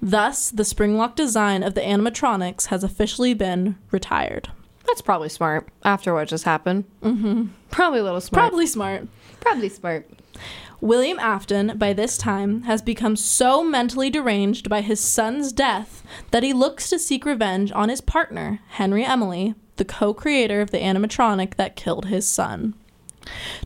[0.00, 4.50] Thus, the spring-lock design of the animatronics has officially been retired.
[4.86, 6.84] That's probably smart after what just happened.
[7.02, 7.48] Mm-hmm.
[7.70, 8.48] Probably a little smart.
[8.48, 9.06] Probably smart.
[9.40, 10.08] Probably smart.
[10.80, 16.44] William Afton, by this time, has become so mentally deranged by his son's death that
[16.44, 20.78] he looks to seek revenge on his partner, Henry Emily, the co creator of the
[20.78, 22.74] animatronic that killed his son.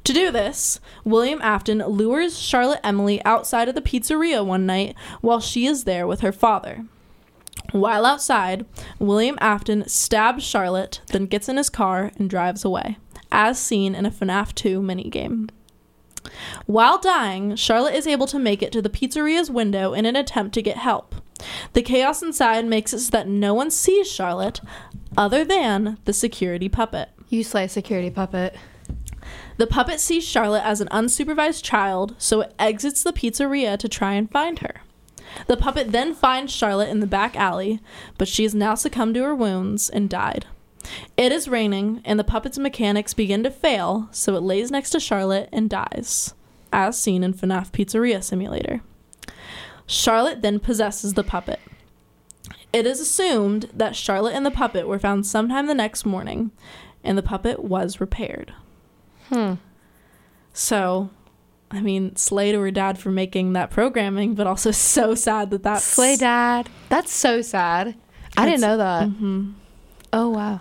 [0.04, 5.40] To do this, William Afton lures Charlotte Emily outside of the pizzeria one night while
[5.40, 6.86] she is there with her father.
[7.72, 8.64] While outside,
[8.98, 12.96] William Afton stabs Charlotte, then gets in his car and drives away,
[13.30, 15.50] as seen in a FNAF 2 minigame.
[16.66, 20.54] While dying, Charlotte is able to make it to the pizzeria's window in an attempt
[20.54, 21.14] to get help.
[21.72, 24.60] The chaos inside makes it so that no one sees Charlotte
[25.16, 27.10] other than the security puppet.
[27.28, 28.56] You slay security puppet.
[29.56, 34.14] The puppet sees Charlotte as an unsupervised child, so it exits the pizzeria to try
[34.14, 34.82] and find her.
[35.46, 37.80] The puppet then finds Charlotte in the back alley,
[38.18, 40.46] but she has now succumbed to her wounds and died.
[41.16, 45.00] It is raining, and the puppet's mechanics begin to fail, so it lays next to
[45.00, 46.34] Charlotte and dies,
[46.72, 48.82] as seen in FNAF Pizzeria Simulator.
[49.86, 51.60] Charlotte then possesses the puppet.
[52.72, 56.50] It is assumed that Charlotte and the puppet were found sometime the next morning,
[57.04, 58.52] and the puppet was repaired.
[59.28, 59.54] Hmm.
[60.54, 61.10] So,
[61.70, 65.62] I mean, slay to her dad for making that programming, but also so sad that
[65.62, 66.68] that's Slay dad.
[66.88, 67.94] That's so sad.
[68.36, 69.08] I didn't know that.
[69.08, 69.54] Mhm.
[70.14, 70.60] Oh wow.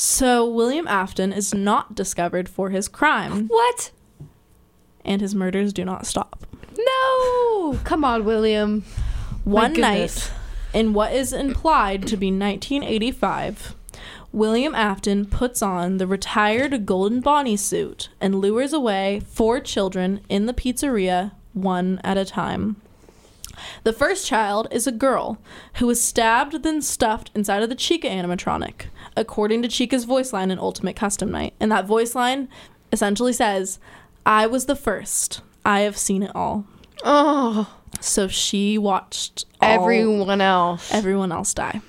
[0.00, 3.90] So William Afton is not discovered for his crime, What?
[5.04, 6.46] and his murders do not stop.
[6.78, 7.80] No.
[7.82, 8.84] Come on, William.
[9.42, 10.30] One night,
[10.72, 13.74] in what is implied to be 1985,
[14.30, 20.46] William Afton puts on the retired Golden Bonnie suit and lures away four children in
[20.46, 22.76] the pizzeria, one at a time.
[23.82, 25.38] The first child is a girl
[25.78, 28.84] who was stabbed then stuffed inside of the Chica animatronic,
[29.18, 31.54] according to Chica's voice line in Ultimate Custom Night.
[31.60, 32.48] And that voice line
[32.92, 33.78] essentially says,
[34.24, 35.40] I was the first.
[35.64, 36.64] I have seen it all.
[37.04, 40.92] Oh, So she watched all- everyone else.
[40.92, 41.80] everyone else die.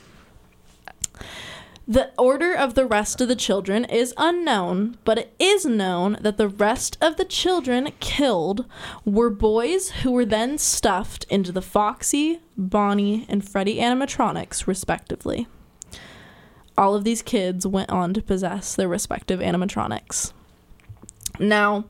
[1.88, 6.38] The order of the rest of the children is unknown, but it is known that
[6.38, 8.66] the rest of the children killed
[9.06, 15.48] were boys who were then stuffed into the Foxy, Bonnie, and Freddy animatronics, respectively.
[16.80, 20.32] All of these kids went on to possess their respective animatronics.
[21.38, 21.84] Now,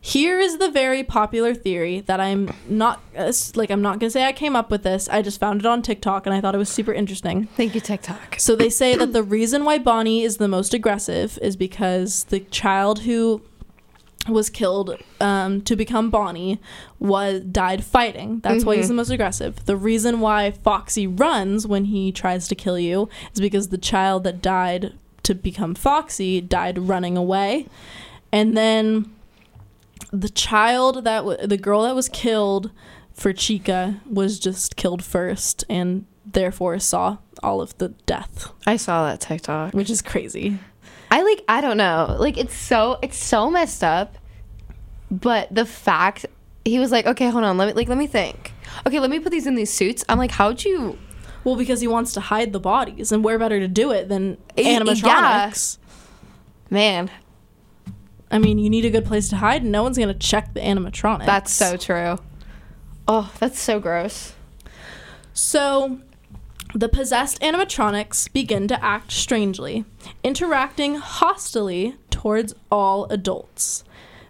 [0.00, 4.10] here is the very popular theory that I'm not uh, like I'm not going to
[4.10, 5.08] say I came up with this.
[5.08, 7.46] I just found it on TikTok and I thought it was super interesting.
[7.56, 8.40] Thank you, TikTok.
[8.40, 12.40] So they say that the reason why Bonnie is the most aggressive is because the
[12.40, 13.42] child who
[14.28, 16.60] was killed um, to become Bonnie
[16.98, 18.40] was died fighting.
[18.40, 19.64] That's why he's the most aggressive.
[19.66, 24.24] The reason why Foxy runs when he tries to kill you is because the child
[24.24, 27.66] that died to become Foxy died running away,
[28.32, 29.12] and then
[30.12, 32.70] the child that w- the girl that was killed
[33.12, 39.04] for Chica was just killed first, and therefore saw all of the death, I saw
[39.06, 39.72] that TikTok.
[39.74, 40.58] which is crazy.
[41.10, 42.16] I like I don't know.
[42.18, 44.16] Like it's so it's so messed up.
[45.10, 46.26] But the fact
[46.64, 47.56] he was like, "Okay, hold on.
[47.56, 48.52] Let me like let me think.
[48.86, 50.98] Okay, let me put these in these suits." I'm like, "How'd you
[51.44, 54.36] Well, because he wants to hide the bodies, and where better to do it than
[54.56, 54.80] yeah.
[54.80, 55.78] animatronics?
[56.70, 57.08] Man,
[58.32, 60.60] I mean, you need a good place to hide, and no one's gonna check the
[60.60, 61.26] animatronics.
[61.26, 62.18] that's so true."
[63.08, 64.32] Oh, that's so gross.
[65.32, 66.00] So,
[66.76, 69.86] the possessed animatronics begin to act strangely,
[70.22, 73.82] interacting hostilely towards all adults.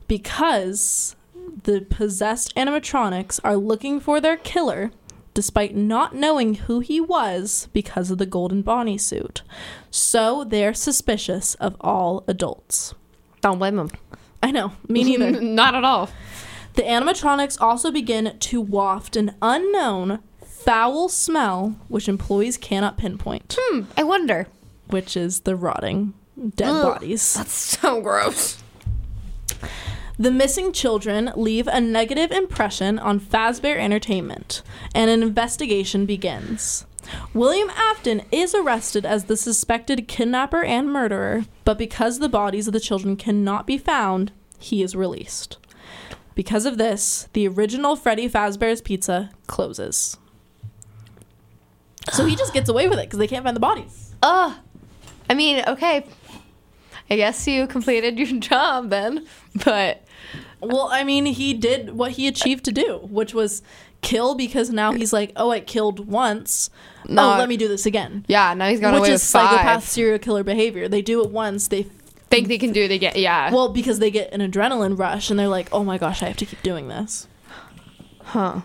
[0.07, 1.17] Because
[1.65, 4.93] the possessed animatronics are looking for their killer,
[5.35, 9.43] despite not knowing who he was because of the Golden Bonnie suit.
[9.91, 12.95] So, they're suspicious of all adults.
[13.41, 13.91] Don't blame them.
[14.41, 15.41] I know, me neither.
[15.41, 16.11] Not at all.
[16.75, 20.21] The animatronics also begin to waft an unknown
[20.67, 24.49] foul smell, which employees cannot pinpoint, Hmm, I wonder.
[24.89, 26.13] which is the rotting
[26.57, 26.95] dead Ugh.
[26.95, 27.35] bodies.
[27.35, 28.63] That's so gross.
[30.19, 34.63] The missing children leave a negative impression on Fazbear Entertainment,
[34.95, 36.87] and an investigation begins.
[37.35, 42.73] William Afton is arrested as the suspected kidnapper and murderer, but because the bodies of
[42.73, 45.59] the children cannot be found, he is released.
[46.35, 50.17] Because of this, the original Freddy Fazbear's Pizza closes.
[52.13, 54.15] So he just gets away with it because they can't find the bodies.
[54.23, 54.59] Oh,
[55.29, 56.05] I mean, okay.
[57.11, 59.27] I guess you completed your job then,
[59.65, 60.05] but
[60.61, 63.63] Well, I mean, he did what he achieved to do, which was
[64.03, 66.71] kill because now he's like, oh, I killed once.
[67.09, 67.35] No.
[67.35, 68.25] oh, let me do this again.
[68.29, 69.51] yeah, now he's gone Which away is with five.
[69.51, 70.89] psychopath serial killer behavior.
[70.89, 71.87] They do it once, they
[72.29, 73.13] Think they can do it again?
[73.15, 73.53] Yeah.
[73.53, 76.37] well because they get an adrenaline rush and they're like, oh my gosh, I have
[76.39, 77.29] to keep doing this.
[78.25, 78.63] huh.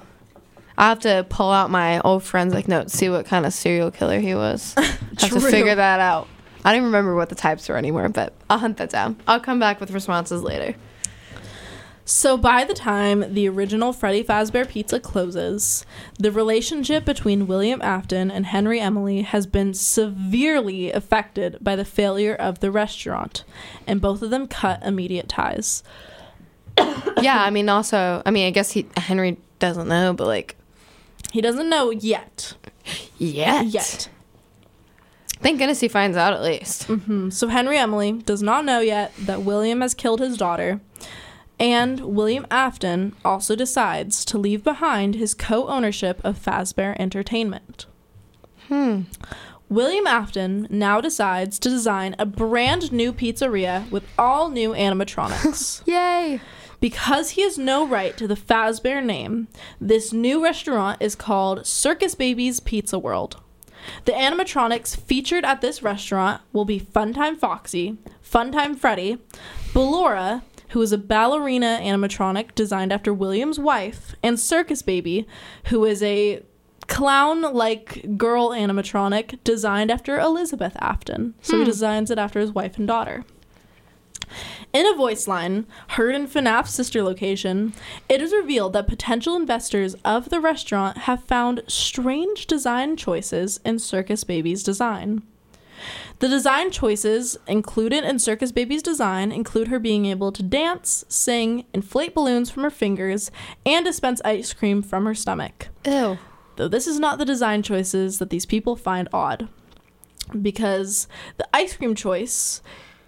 [0.78, 3.92] I have to pull out my old friend's like notes, see what kind of serial
[3.92, 4.74] killer he was.
[4.78, 6.28] have to figure that out.
[6.64, 9.18] I don't even remember what the types were anymore, but I'll hunt that down.
[9.28, 10.76] I'll come back with responses later.
[12.04, 15.86] So by the time the original Freddy Fazbear Pizza closes,
[16.20, 22.36] the relationship between William Afton and Henry Emily has been severely affected by the failure
[22.36, 23.44] of the restaurant,
[23.88, 25.84] and both of them cut immediate ties.
[27.22, 30.58] yeah, I mean, also, I mean, I guess he Henry doesn't know, but like,
[31.32, 32.54] He doesn't know yet.
[33.18, 34.10] yet, Yet.
[35.42, 36.84] Thank goodness he finds out at least.
[36.84, 40.82] Hmm, So Henry Emily does not know yet that William has killed his daughter,
[41.60, 47.88] and William Afton also decides to leave behind his co-ownership of Fazbear Entertainment.
[48.68, 49.02] Hmm.
[49.68, 55.82] William Afton now decides to design a brand new pizzeria with all new animatronics.
[55.88, 56.40] Yay!
[56.82, 59.48] Because he has no right to the Fazbear name,
[59.80, 63.40] this new restaurant is called Circus Baby's Pizza World.
[64.06, 69.20] The animatronics featured at this restaurant will be Funtime Foxy, Funtime Freddy,
[69.74, 75.28] Ballora, who is a ballerina animatronic designed after William's wife, and Circus Baby,
[75.66, 76.42] who is a
[76.88, 81.36] clown like girl animatronic designed after Elizabeth Afton.
[81.42, 81.70] So he hmm.
[81.70, 83.24] designs it after his wife and daughter.
[84.74, 87.74] In a voice line heard in FNAF's sister location,
[88.08, 93.80] it is revealed that potential investors of the restaurant have found strange design choices in
[93.80, 95.24] Circus Baby's design.
[96.20, 101.66] The design choices included in Circus Baby's design include her being able to dance, sing,
[101.74, 103.32] inflate balloons from her fingers,
[103.66, 105.70] and dispense ice cream from her stomach.
[105.86, 106.20] Ew.
[106.58, 109.50] Though this is not the design choices that these people find odd.
[110.40, 112.62] Because the ice cream choice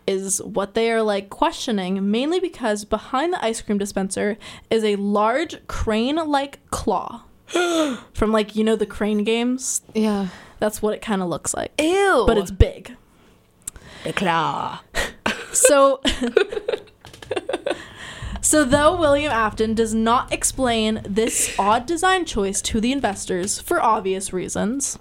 [0.07, 4.37] is what they are like questioning, mainly because behind the ice cream dispenser
[4.69, 7.23] is a large crane like claw.
[8.13, 9.81] From like, you know, the crane games?
[9.93, 10.27] Yeah.
[10.59, 11.71] That's what it kind of looks like.
[11.79, 12.23] Ew.
[12.25, 12.95] But it's big.
[14.03, 14.79] the claw.
[15.53, 16.01] So
[18.41, 23.81] So though William Afton does not explain this odd design choice to the investors for
[23.81, 24.99] obvious reasons,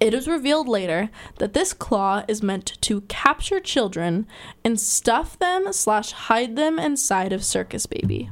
[0.00, 4.26] it is revealed later that this claw is meant to capture children
[4.64, 8.30] and stuff them slash hide them inside of Circus Baby.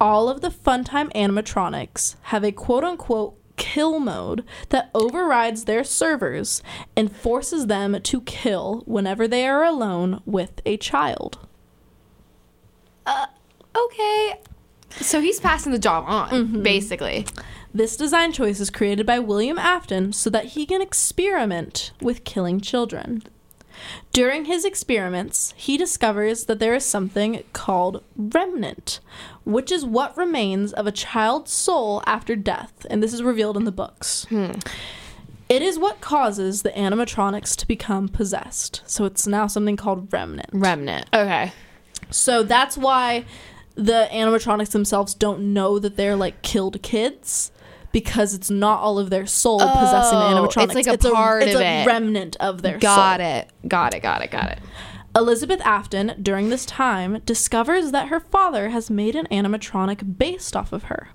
[0.00, 6.62] All of the Funtime animatronics have a quote unquote kill mode that overrides their servers
[6.96, 11.46] and forces them to kill whenever they are alone with a child.
[13.04, 13.26] Uh,
[13.76, 14.40] okay.
[14.90, 17.26] So he's passing the job on, basically.
[17.72, 22.60] This design choice is created by William Afton so that he can experiment with killing
[22.60, 23.22] children.
[24.12, 29.00] During his experiments, he discovers that there is something called remnant,
[29.44, 33.64] which is what remains of a child's soul after death, and this is revealed in
[33.64, 34.24] the books.
[34.28, 34.52] Hmm.
[35.48, 38.82] It is what causes the animatronics to become possessed.
[38.86, 40.50] So it's now something called remnant.
[40.52, 41.06] Remnant.
[41.14, 41.52] Okay.
[42.10, 43.24] So that's why
[43.74, 47.52] the animatronics themselves don't know that they're like killed kids
[48.02, 50.64] because it's not all of their soul possessing the Oh, animatronics.
[50.64, 51.86] it's like a part it's of a it.
[51.86, 53.26] remnant of their Got soul.
[53.26, 53.50] it.
[53.66, 54.02] Got it.
[54.02, 54.30] Got it.
[54.30, 54.58] Got it.
[55.16, 60.72] Elizabeth Afton, during this time, discovers that her father has made an animatronic based off
[60.72, 61.08] of her.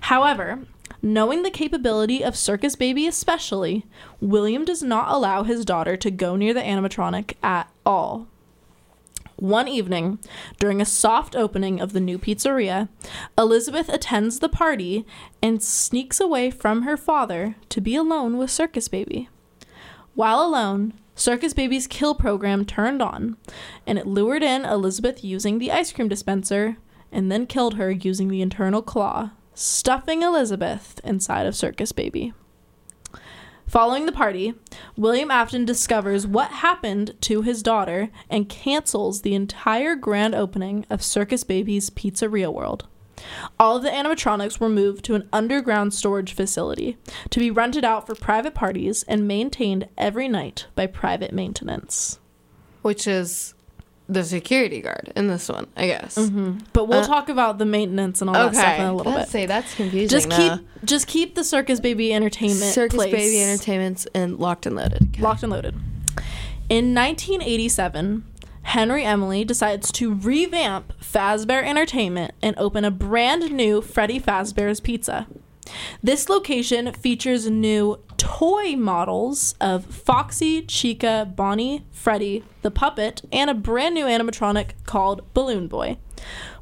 [0.00, 0.60] However,
[1.00, 3.86] knowing the capability of Circus Baby especially,
[4.20, 8.28] William does not allow his daughter to go near the animatronic at all.
[9.42, 10.20] One evening,
[10.60, 12.88] during a soft opening of the new pizzeria,
[13.36, 15.04] Elizabeth attends the party
[15.42, 19.28] and sneaks away from her father to be alone with Circus Baby.
[20.14, 23.36] While alone, Circus Baby's kill program turned on,
[23.84, 26.76] and it lured in Elizabeth using the ice cream dispenser
[27.10, 32.32] and then killed her using the internal claw, stuffing Elizabeth inside of Circus Baby.
[33.72, 34.52] Following the party,
[34.98, 41.02] William Afton discovers what happened to his daughter and cancels the entire grand opening of
[41.02, 42.86] Circus Baby's Pizzeria World.
[43.58, 46.98] All of the animatronics were moved to an underground storage facility
[47.30, 52.18] to be rented out for private parties and maintained every night by private maintenance.
[52.82, 53.54] Which is
[54.12, 56.16] the security guard in this one, I guess.
[56.72, 59.18] But we'll Uh, talk about the maintenance and all that stuff in a little bit.
[59.18, 59.32] Let's bit.
[59.32, 60.08] say that's confusing.
[60.08, 60.56] Just now.
[60.56, 65.08] keep just keep the Circus Baby Entertainment Circus place Baby Entertainments and Locked and Loaded.
[65.12, 65.22] Okay.
[65.22, 65.74] locked and loaded.
[66.68, 68.24] In 1987,
[68.62, 75.26] Henry Emily decides to revamp Fazbear Entertainment and open a brand new Freddy Fazbear's Pizza.
[76.02, 83.54] This location features new toy models of Foxy, Chica, Bonnie, Freddy, the puppet, and a
[83.54, 85.98] brand new animatronic called Balloon Boy,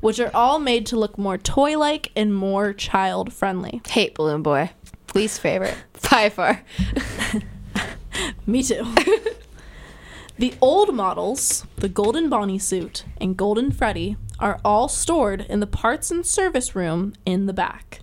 [0.00, 3.80] which are all made to look more toy like and more child friendly.
[3.88, 4.70] Hate Balloon Boy.
[5.14, 5.76] Least favorite.
[6.10, 6.62] By far.
[8.46, 8.94] Me too.
[10.38, 15.66] the old models, the Golden Bonnie suit and Golden Freddy, are all stored in the
[15.66, 18.00] parts and service room in the back.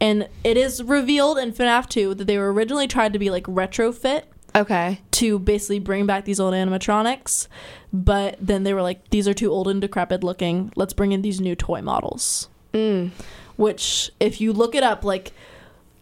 [0.00, 3.44] And it is revealed in FNAF 2 that they were originally tried to be like
[3.44, 4.24] retrofit
[4.54, 5.00] Okay.
[5.12, 7.48] to basically bring back these old animatronics,
[7.92, 10.72] but then they were like, these are too old and decrepit looking.
[10.76, 12.48] Let's bring in these new toy models.
[12.74, 13.10] Mm.
[13.56, 15.32] Which, if you look it up, like,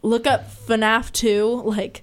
[0.03, 2.03] look up FNAF 2, like,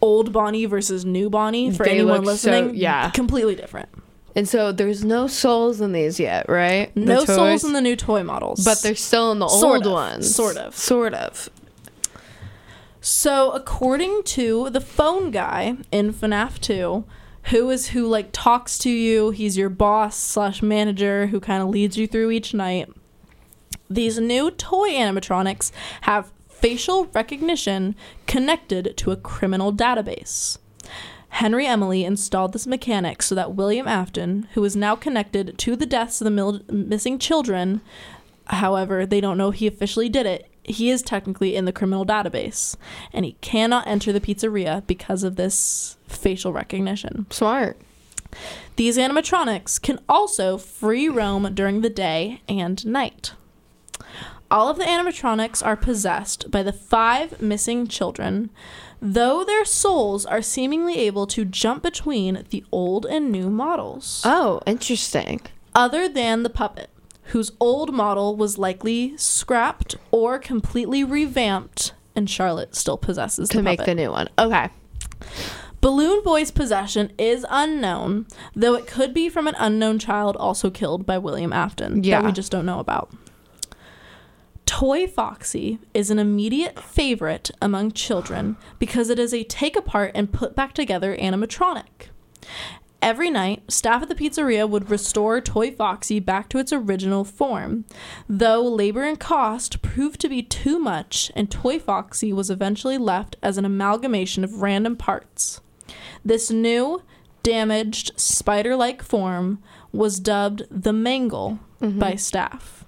[0.00, 2.74] old Bonnie versus new Bonnie for They anyone look so- listening.
[2.76, 3.10] yeah.
[3.10, 3.90] Completely different.
[4.36, 6.94] And so there's no souls in these yet, right?
[6.94, 8.64] The No souls in the new toy models.
[8.64, 10.34] But they're still in the Sort old of, ones.
[10.34, 10.74] sort of.
[10.76, 11.48] Sort of.
[13.00, 17.04] So, according to the phone guy in FNAF 2,
[17.44, 21.70] who is who like talks to you, he's your boss slash manager who kind of
[21.70, 22.88] leads you through each night.
[23.88, 25.72] These new toy animatronics
[26.02, 30.58] have facial recognition connected to a criminal database.
[31.30, 35.86] Henry Emily installed this mechanic so that William Afton, who is now connected to the
[35.86, 37.80] deaths of the mil- missing children,
[38.46, 42.76] however, they don't know he officially did it, he is technically in the criminal database
[43.12, 47.26] and he cannot enter the pizzeria because of this facial recognition.
[47.30, 47.80] Smart.
[48.76, 53.32] These animatronics can also free roam during the day and night.
[54.50, 58.50] All of the animatronics are possessed by the five missing children,
[59.00, 64.22] though their souls are seemingly able to jump between the old and new models.
[64.24, 65.40] Oh, interesting.
[65.74, 66.90] Other than the puppet,
[67.24, 73.62] whose old model was likely scrapped or completely revamped, and Charlotte still possesses To the
[73.62, 74.28] make the new one.
[74.38, 74.68] Okay.
[75.80, 81.06] Balloon Boy's possession is unknown, though it could be from an unknown child also killed
[81.06, 82.20] by William Afton Yeah.
[82.20, 83.10] that we just don't know about.
[84.70, 90.32] Toy Foxy is an immediate favorite among children because it is a take apart and
[90.32, 92.10] put back together animatronic.
[93.02, 97.84] Every night, staff at the pizzeria would restore Toy Foxy back to its original form,
[98.28, 103.34] though labor and cost proved to be too much, and Toy Foxy was eventually left
[103.42, 105.60] as an amalgamation of random parts.
[106.24, 107.02] This new,
[107.42, 109.60] damaged, spider like form
[109.90, 112.16] was dubbed the Mangle by mm-hmm.
[112.18, 112.79] staff.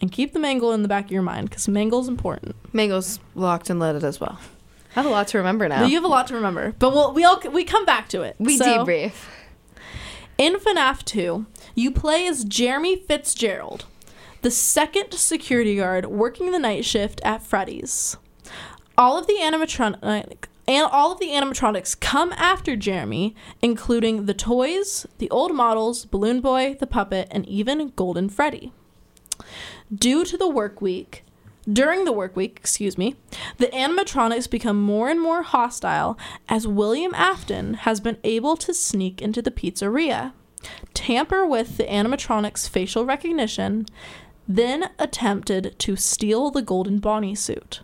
[0.00, 2.56] And keep the Mangle in the back of your mind because Mangle's important.
[2.72, 4.38] Mangle's locked and loaded as well.
[4.90, 5.84] I have a lot to remember now.
[5.86, 8.36] You have a lot to remember, but we'll, we all we come back to it.
[8.38, 9.12] we So- debrief.
[10.36, 13.84] In FNAF 2, you play as Jeremy Fitzgerald,
[14.42, 18.16] the second security guard working the night shift at Freddy's.
[18.98, 25.06] All of the animatronic and all of the animatronics come after Jeremy, including the toys,
[25.18, 28.72] the old models, Balloon Boy, the puppet, and even Golden Freddy.
[29.94, 31.24] Due to the work week,
[31.70, 33.16] during the work week, excuse me,
[33.58, 36.18] the animatronics become more and more hostile
[36.48, 40.32] as William Afton has been able to sneak into the pizzeria,
[40.94, 43.86] tamper with the animatronics' facial recognition,
[44.48, 47.80] then attempted to steal the Golden Bonnie suit.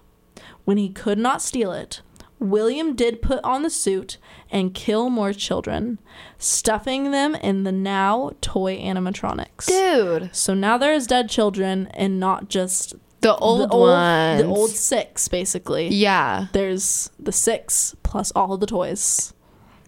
[0.64, 2.02] When he could not steal it,
[2.40, 4.16] William did put on the suit
[4.50, 5.98] and kill more children,
[6.38, 9.66] stuffing them in the now toy animatronics.
[9.66, 10.34] Dude.
[10.34, 14.42] So now there's dead children and not just The old, the old, ones.
[14.42, 15.88] the old six, basically.
[15.88, 16.46] Yeah.
[16.52, 19.34] There's the six plus all the toys.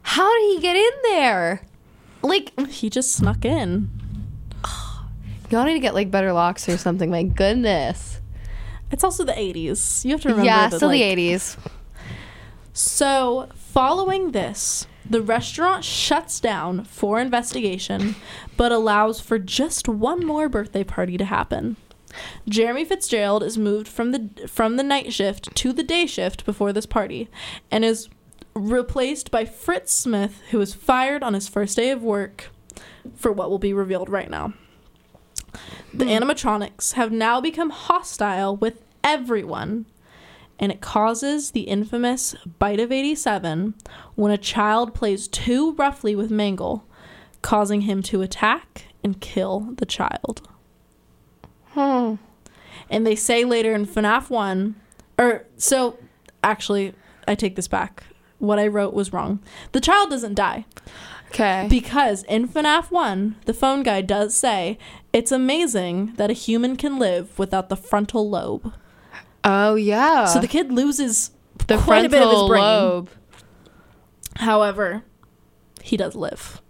[0.02, 1.62] How did he get in there?
[2.22, 3.88] Like, He just snuck in.
[5.50, 7.10] y'all need to get like better locks or something.
[7.10, 8.20] My goodness.
[8.90, 10.04] It's also the 80s.
[10.04, 11.56] You have to remember yeah, that, still like- the 80s.
[12.72, 18.16] So, following this, the restaurant shuts down for investigation,
[18.56, 21.76] but allows for just one more birthday party to happen.
[22.48, 26.72] Jeremy Fitzgerald is moved from the from the night shift to the day shift before
[26.72, 27.28] this party,
[27.70, 28.08] and is
[28.54, 32.50] replaced by Fritz Smith, who was fired on his first day of work
[33.14, 34.52] for what will be revealed right now.
[35.92, 36.10] The hmm.
[36.10, 39.86] animatronics have now become hostile with everyone,
[40.62, 43.74] and it causes the infamous Bite of 87
[44.14, 46.86] when a child plays too roughly with Mangle,
[47.42, 50.48] causing him to attack and kill the child.
[51.70, 52.14] Hmm.
[52.88, 54.76] And they say later in FNAF 1,
[55.18, 55.98] or so
[56.44, 56.94] actually,
[57.26, 58.04] I take this back.
[58.38, 59.40] What I wrote was wrong.
[59.72, 60.64] The child doesn't die
[61.30, 61.66] Okay.
[61.68, 64.78] because in FNAF 1, the phone guy does say
[65.12, 68.72] it's amazing that a human can live without the frontal lobe.
[69.44, 70.24] Oh yeah.
[70.26, 71.30] so the kid loses
[71.66, 72.62] the quite a bit of his brain.
[72.62, 73.10] lobe.
[74.36, 75.02] However,
[75.82, 76.60] he does live.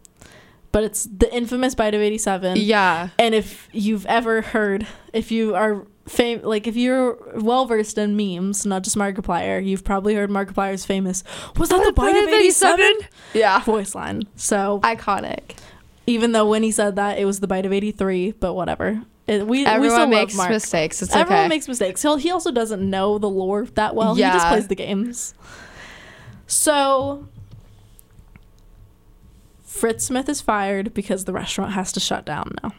[0.73, 2.57] But it's the infamous bite of 87.
[2.59, 3.11] Yeah.
[3.19, 8.17] And if you've ever heard, if you are fam- like if you're well versed in
[8.17, 11.23] memes, not just Markiplier, you've probably heard Markiplier's famous
[11.59, 12.93] "Was that the bite of 87?"
[13.35, 13.61] Yeah.
[13.61, 14.23] voice line.
[14.37, 15.57] So Iconic.
[16.07, 19.03] even though when he said that it was the bite of 83, but whatever.
[19.27, 21.01] It, we we still Everyone love makes mistakes.
[21.03, 21.49] It's Everyone okay.
[21.49, 22.03] makes mistakes.
[22.03, 24.15] He'll, he also doesn't know the lore that well.
[24.15, 25.35] He just plays the games.
[26.47, 27.29] So
[29.65, 32.73] Fritz Smith is fired because the restaurant has to shut down now.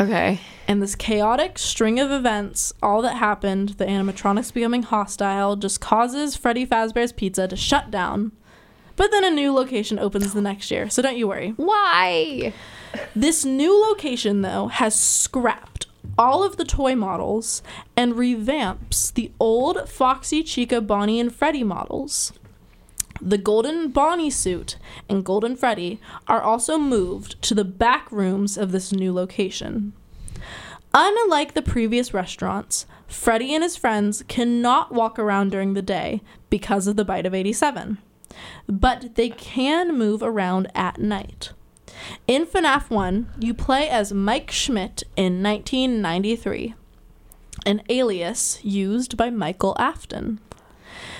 [0.00, 0.40] okay.
[0.66, 6.34] And this chaotic string of events, all that happened, the animatronics becoming hostile, just causes
[6.36, 8.32] Freddy Fazbear's Pizza to shut down.
[8.96, 11.50] But then a new location opens the next year, so don't you worry.
[11.56, 12.52] Why?
[13.14, 15.86] This new location, though, has scrapped
[16.18, 17.62] all of the toy models
[17.96, 22.32] and revamps the old Foxy, Chica, Bonnie, and Freddy models.
[23.20, 24.76] The Golden Bonnie suit
[25.08, 29.92] and Golden Freddy are also moved to the back rooms of this new location.
[30.94, 36.20] Unlike the previous restaurants, Freddy and his friends cannot walk around during the day
[36.50, 37.98] because of the bite of 87.
[38.66, 41.52] But they can move around at night.
[42.26, 46.74] In FNAF 1, you play as Mike Schmidt in 1993,
[47.66, 50.40] an alias used by Michael Afton.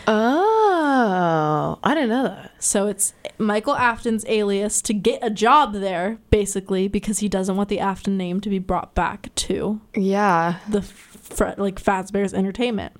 [0.07, 2.53] Oh, I didn't know that.
[2.63, 7.69] So it's Michael Afton's alias to get a job there, basically, because he doesn't want
[7.69, 10.57] the Afton name to be brought back to Yeah.
[10.69, 12.93] the fr- like Fazbear's Entertainment.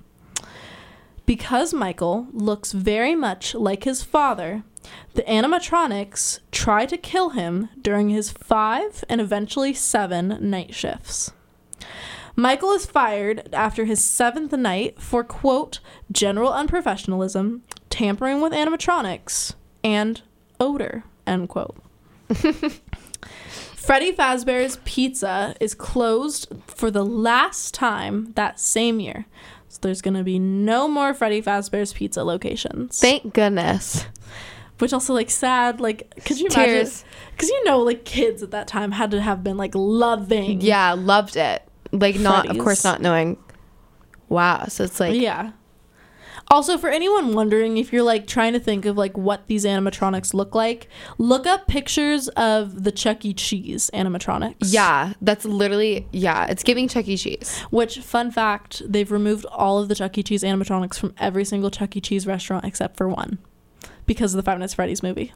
[1.25, 4.63] Because Michael looks very much like his father,
[5.13, 11.31] the animatronics try to kill him during his five and eventually seven night shifts.
[12.35, 15.79] Michael is fired after his seventh night for, quote,
[16.11, 19.53] general unprofessionalism, tampering with animatronics,
[19.83, 20.21] and
[20.59, 21.77] odor, end quote.
[23.75, 29.25] Freddy Fazbear's Pizza is closed for the last time that same year.
[29.67, 32.99] So there's going to be no more Freddy Fazbear's Pizza locations.
[32.99, 34.05] Thank goodness.
[34.79, 36.91] Which also like sad like could you imagine
[37.37, 40.93] cuz you know like kids at that time had to have been like loving Yeah,
[40.93, 41.63] loved it.
[41.91, 43.37] Like not, of course, not knowing.
[44.27, 44.65] Wow.
[44.67, 45.51] So it's like, yeah.
[46.49, 50.33] Also, for anyone wondering if you're like trying to think of like what these animatronics
[50.33, 53.33] look like, look up pictures of the Chuck E.
[53.33, 54.55] Cheese animatronics.
[54.73, 56.47] yeah, that's literally yeah.
[56.47, 57.15] It's giving Chuck E.
[57.15, 57.59] Cheese.
[57.69, 60.23] Which, fun fact, they've removed all of the Chuck E.
[60.23, 62.01] Cheese animatronics from every single Chuck E.
[62.01, 63.37] Cheese restaurant except for one,
[64.05, 65.33] because of the Five Nights at Freddy's movie.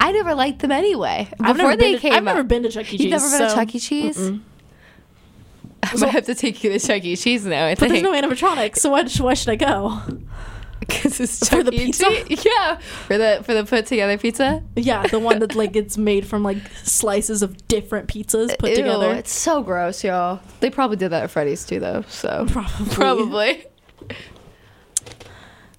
[0.00, 1.28] I never liked them anyway.
[1.30, 2.96] Before I've never they been to, came, I've never been to Chuck E.
[2.96, 3.00] Cheese.
[3.00, 3.78] You've never been to so- Chuck E.
[3.78, 4.18] Cheese?
[4.18, 4.40] Mm-mm.
[5.82, 7.16] I might have to take you to Chuck E.
[7.16, 7.66] Cheese now.
[7.66, 10.00] I But there's no animatronics, so why, why should I go?
[10.80, 11.78] because it's For Chuck the E.
[11.86, 12.04] pizza?
[12.24, 12.44] Cheese.
[12.58, 14.62] Yeah, for the for the put together pizza.
[14.76, 18.76] Yeah, the one that like it's made from like slices of different pizzas put Ew,
[18.76, 19.12] together.
[19.12, 20.40] It's so gross, y'all.
[20.60, 22.04] They probably did that at Freddy's too, though.
[22.08, 22.94] So Probably.
[22.94, 23.64] probably.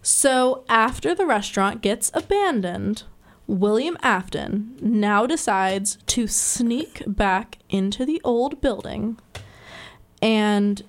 [0.03, 3.03] So after the restaurant gets abandoned,
[3.47, 9.17] William Afton now decides to sneak back into the old building
[10.21, 10.83] and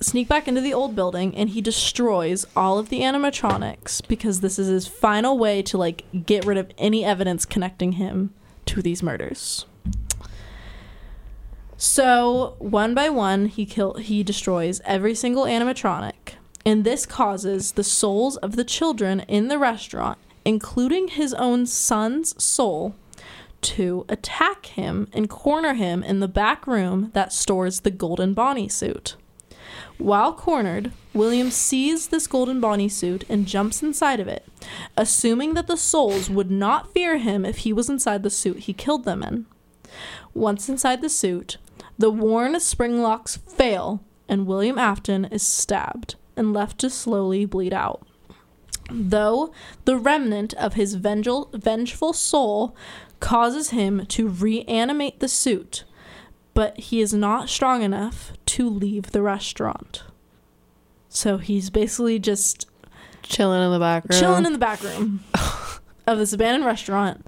[0.00, 4.58] sneak back into the old building and he destroys all of the animatronics because this
[4.58, 8.32] is his final way to like get rid of any evidence connecting him
[8.64, 9.66] to these murders.
[11.76, 16.34] So, one by one, he kill he destroys every single animatronic,
[16.64, 22.42] and this causes the souls of the children in the restaurant, including his own son's
[22.42, 22.94] soul,
[23.60, 28.68] to attack him and corner him in the back room that stores the Golden Bonnie
[28.68, 29.16] suit.
[29.98, 34.44] While cornered, William sees this Golden Bonnie suit and jumps inside of it,
[34.96, 38.72] assuming that the souls would not fear him if he was inside the suit he
[38.72, 39.46] killed them in.
[40.34, 41.58] Once inside the suit,
[41.98, 47.72] the worn spring locks fail, and William Afton is stabbed and left to slowly bleed
[47.72, 48.06] out.
[48.90, 49.52] Though
[49.84, 52.76] the remnant of his vengeful, vengeful soul
[53.20, 55.84] causes him to reanimate the suit,
[56.54, 60.02] but he is not strong enough to leave the restaurant.
[61.08, 62.68] So he's basically just
[63.22, 64.18] Chilling in the back room.
[64.18, 65.22] chilling in the back room
[66.06, 67.26] of this abandoned restaurant.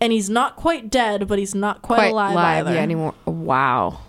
[0.00, 2.74] And he's not quite dead, but he's not quite, alive, either.
[2.74, 3.14] yeah, anymore.
[3.24, 4.00] Wow.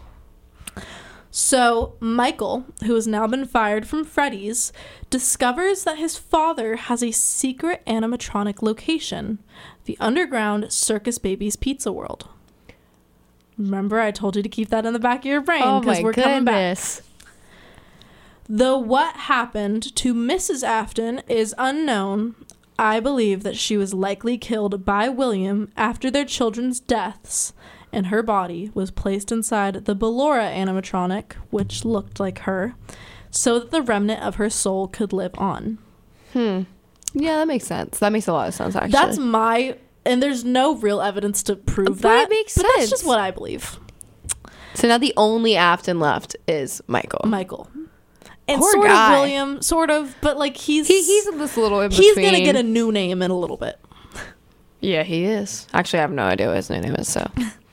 [1.38, 4.72] So, Michael, who has now been fired from Freddy's,
[5.10, 9.40] discovers that his father has a secret animatronic location
[9.84, 12.30] the underground Circus Baby's Pizza World.
[13.58, 15.98] Remember, I told you to keep that in the back of your brain Oh because
[15.98, 16.78] my we're coming back.
[18.48, 20.64] Though what happened to Mrs.
[20.64, 22.36] Afton is unknown,
[22.80, 27.52] I believe that she was likely killed by William after their children's deaths,
[27.92, 32.76] and her body was placed inside the Ballora animatronic, which looked like her,
[33.32, 35.78] so that the remnant of her soul could live on.
[36.34, 36.62] Hmm.
[37.14, 38.00] Yeah, that makes sense.
[38.00, 38.76] That makes a lot of sense.
[38.76, 42.30] Actually, That's my, and there's no real evidence to prove But that.
[42.30, 43.80] makes but that's just what I believe.
[44.74, 47.22] so now the only Afton left is Michael.
[47.26, 47.70] Michael.
[48.48, 49.14] And Poor sort guy.
[49.14, 52.26] of William, sort of, but like he's he, he's in this little in he's between.
[52.26, 53.80] gonna get a new name in a little bit.
[54.82, 55.66] Yeah, he is.
[55.74, 57.08] Actually, I have no idea what his new name is.
[57.08, 57.28] So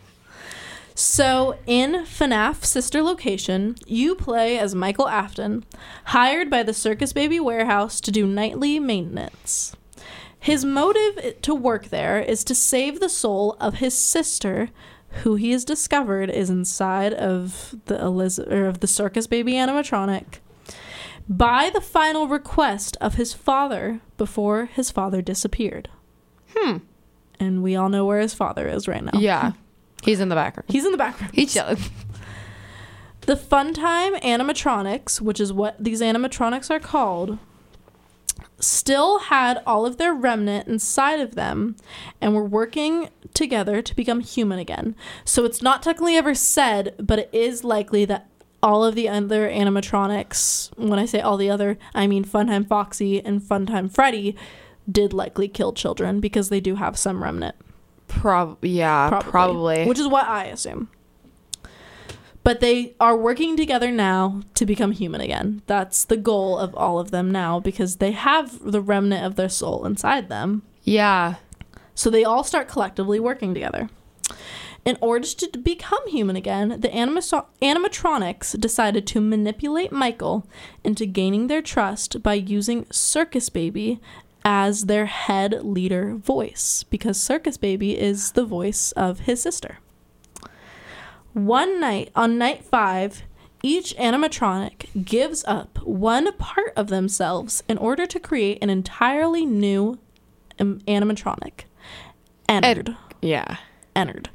[0.95, 5.65] So, in FNAF Sister Location, you play as Michael Afton,
[6.07, 9.75] hired by the Circus Baby Warehouse to do nightly maintenance.
[10.39, 14.69] His motive to work there is to save the soul of his sister,
[15.23, 20.41] who he has discovered is inside of the Eliz- or of the Circus Baby animatronic,
[21.29, 25.89] by the final request of his father before his father disappeared.
[26.57, 26.79] Hmm.
[27.41, 29.19] And we all know where his father is right now.
[29.19, 29.53] yeah,
[30.03, 30.69] he's in the background.
[30.69, 31.35] He's in the background.
[31.35, 31.79] He's chilling.
[33.25, 37.39] The Funtime animatronics, which is what these animatronics are called,
[38.59, 41.77] still had all of their remnant inside of them
[42.21, 44.97] and were working together to become human again.
[45.25, 48.29] So it's not technically ever said, but it is likely that
[48.61, 53.25] all of the other animatronics, when I say all the other, I mean Funtime Foxy
[53.25, 54.37] and Funtime Freddy,
[54.91, 57.55] did likely kill children because they do have some remnant.
[58.21, 59.85] Prob yeah, probably.
[59.87, 60.89] Which is what I assume.
[62.45, 65.63] But they are working together now to become human again.
[65.67, 69.49] That's the goal of all of them now because they have the remnant of their
[69.49, 70.63] soul inside them.
[70.83, 71.37] yeah.
[71.95, 73.91] So they all start collectively working together.
[74.85, 80.47] In order to become human again, the animatronics decided to manipulate Michael
[80.83, 84.01] into gaining their trust by using Circus Baby
[84.45, 89.79] as their head leader voice because Circus Baby is the voice of his sister.
[91.33, 93.23] One night, on night five,
[93.63, 99.99] each animatronic gives up one part of themselves in order to create an entirely new
[100.59, 101.65] um, animatronic.
[102.49, 102.97] Ennard.
[103.23, 103.57] Yeah.
[103.95, 104.31] Ennard.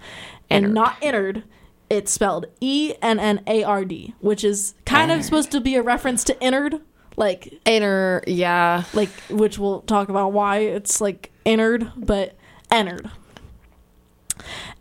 [0.50, 1.44] And not entered.
[1.90, 5.76] It's spelled E N N A R D, which is kind of supposed to be
[5.76, 6.82] a reference to Ennard,
[7.18, 8.24] like Inner.
[8.26, 8.84] Yeah.
[8.94, 12.36] like which we'll talk about why it's like Ennard, but
[12.72, 13.10] Ennard.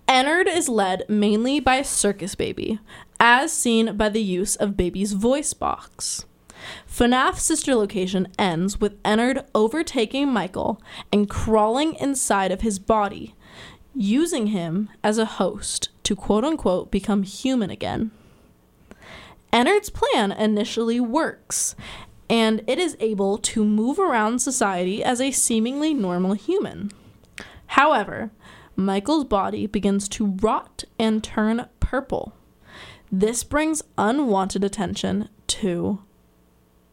[0.06, 2.78] Ennard is led mainly by Circus Baby,
[3.18, 6.26] as seen by the use of Baby's voice box.
[6.88, 10.80] FNAF Sister Location ends with Ennard overtaking Michael
[11.12, 13.34] and crawling inside of his body,
[13.94, 18.10] using him as a host to quote unquote become human again.
[19.52, 21.74] Ennard's plan initially works,
[22.28, 26.90] and it is able to move around society as a seemingly normal human.
[27.68, 28.30] However,
[28.74, 32.34] Michael's body begins to rot and turn purple.
[33.10, 36.02] This brings unwanted attention to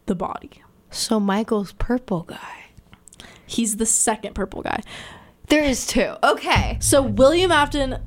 [0.06, 0.64] the body.
[0.92, 2.66] So Michael's purple guy.
[3.46, 4.82] He's the second purple guy.
[5.48, 6.16] There is two.
[6.24, 6.78] Okay.
[6.80, 7.98] So William Afton.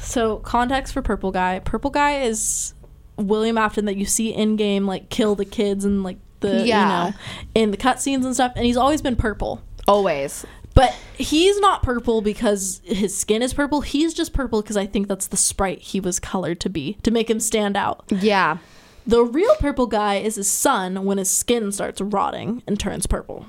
[0.00, 1.60] So context for Purple Guy.
[1.60, 2.72] Purple Guy is
[3.16, 7.06] William Afton that you see in game, like kill the kids and like the Yeah.
[7.06, 7.16] you know
[7.54, 8.52] in the cutscenes and stuff.
[8.56, 9.62] And he's always been purple.
[9.86, 10.44] Always.
[10.74, 13.80] But he's not purple because his skin is purple.
[13.80, 17.10] He's just purple because I think that's the sprite he was colored to be to
[17.10, 18.04] make him stand out.
[18.10, 18.58] Yeah.
[19.06, 23.46] The real purple guy is his son when his skin starts rotting and turns purple.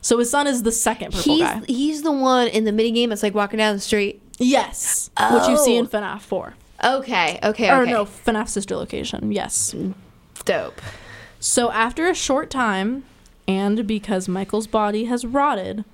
[0.00, 1.62] So his son is the second purple He's guy.
[1.66, 4.22] he's the one in the mini game that's like walking down the street.
[4.38, 5.80] Yes, which you see Oh.
[5.80, 6.54] in FNAF 4.
[6.84, 7.38] Okay.
[7.42, 7.68] Okay.
[7.70, 7.90] Or okay.
[7.92, 9.30] no, FNAF Sister Location.
[9.30, 9.74] Yes.
[10.44, 10.80] Dope.
[11.44, 13.02] So after a short time,
[13.48, 15.84] and because Michael's body has rotted,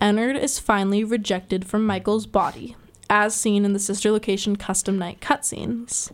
[0.00, 2.74] Ennard is finally rejected from Michael's body,
[3.08, 6.12] as seen in the Sister Location custom night cutscenes.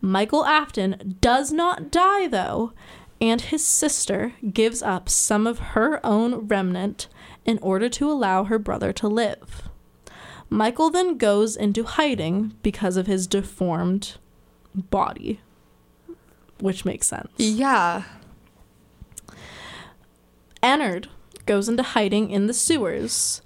[0.00, 2.72] Michael Afton does not die though,
[3.20, 7.06] and his sister gives up some of her own remnant
[7.44, 9.68] in order to allow her brother to live.
[10.50, 14.16] Michael then goes into hiding because of his deformed
[14.74, 15.38] body,
[16.58, 17.30] which makes sense.
[17.36, 18.02] Yeah.
[20.62, 21.08] Ennard
[21.46, 23.42] goes into hiding in the sewers,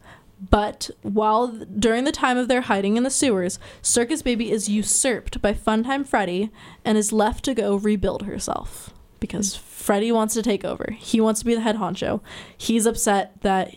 [0.48, 5.42] But while during the time of their hiding in the sewers, Circus Baby is usurped
[5.42, 6.50] by Funtime Freddy
[6.82, 10.94] and is left to go rebuild herself because Freddy wants to take over.
[10.98, 12.22] He wants to be the head honcho.
[12.56, 13.74] He's upset that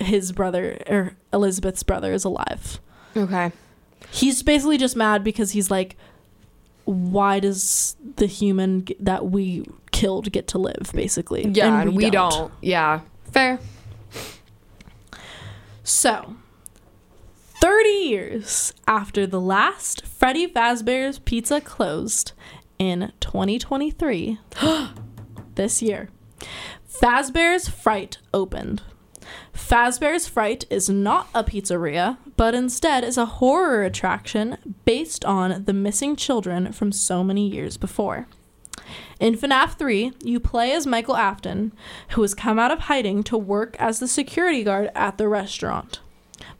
[0.00, 2.80] his brother or Elizabeth's brother is alive.
[3.14, 3.52] Okay.
[4.10, 5.96] He's basically just mad because he's like,
[6.86, 9.66] why does the human that we
[9.98, 11.48] killed get to live, basically?
[11.48, 12.52] Yeah, and we, don't.
[12.62, 13.00] Yeah.
[13.32, 13.58] Fair.
[15.82, 16.36] So,
[17.60, 22.30] 30 years after the last Freddy Fazbear's Pizza closed
[22.78, 24.38] in 2023,
[25.56, 26.10] this year,
[26.88, 28.82] Fazbear's Fright opened.
[29.52, 35.72] Fazbear's Fright is not a pizzeria, but instead is a horror attraction based on the
[35.72, 38.28] missing children from so many years before.
[39.20, 41.72] In FNAF 3, you play as Michael Afton,
[42.10, 46.00] who has come out of hiding to work as the security guard at the restaurant.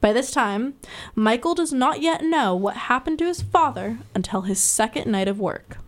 [0.00, 0.74] By this time,
[1.14, 5.38] Michael does not yet know what happened to his father until his second night of
[5.38, 5.78] work.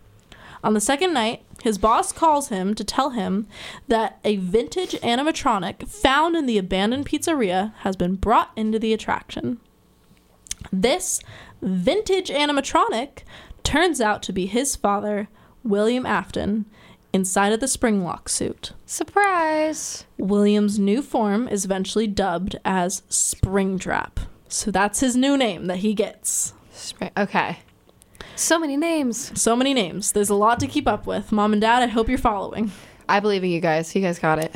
[0.63, 3.49] On the second night, his boss calls him to tell him
[3.89, 9.59] that a vintage animatronic found in the abandoned pizzeria has been brought into the attraction.
[10.73, 11.21] This
[11.63, 13.23] vintage animatronic
[13.63, 15.29] turns out to be his father,
[15.65, 16.65] William Afton,
[17.13, 18.73] inside of the Springlock suit.
[18.87, 20.05] Surprise.
[20.19, 24.19] William's new form is eventually dubbed as Springtrap.
[24.49, 26.55] So that's his new name that he gets.
[26.73, 27.59] Spring- Okay.
[28.37, 29.39] So many names.
[29.41, 30.13] So many names.
[30.13, 31.31] There's a lot to keep up with.
[31.31, 32.73] Mom and Dad, I hope you're following.
[33.09, 33.95] I believe in you guys.
[33.95, 34.55] You guys got it.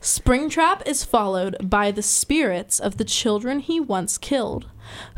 [0.00, 4.66] Springtrap is followed by the spirits of the children he once killed,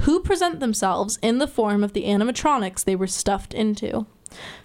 [0.01, 4.07] who present themselves in the form of the animatronics they were stuffed into.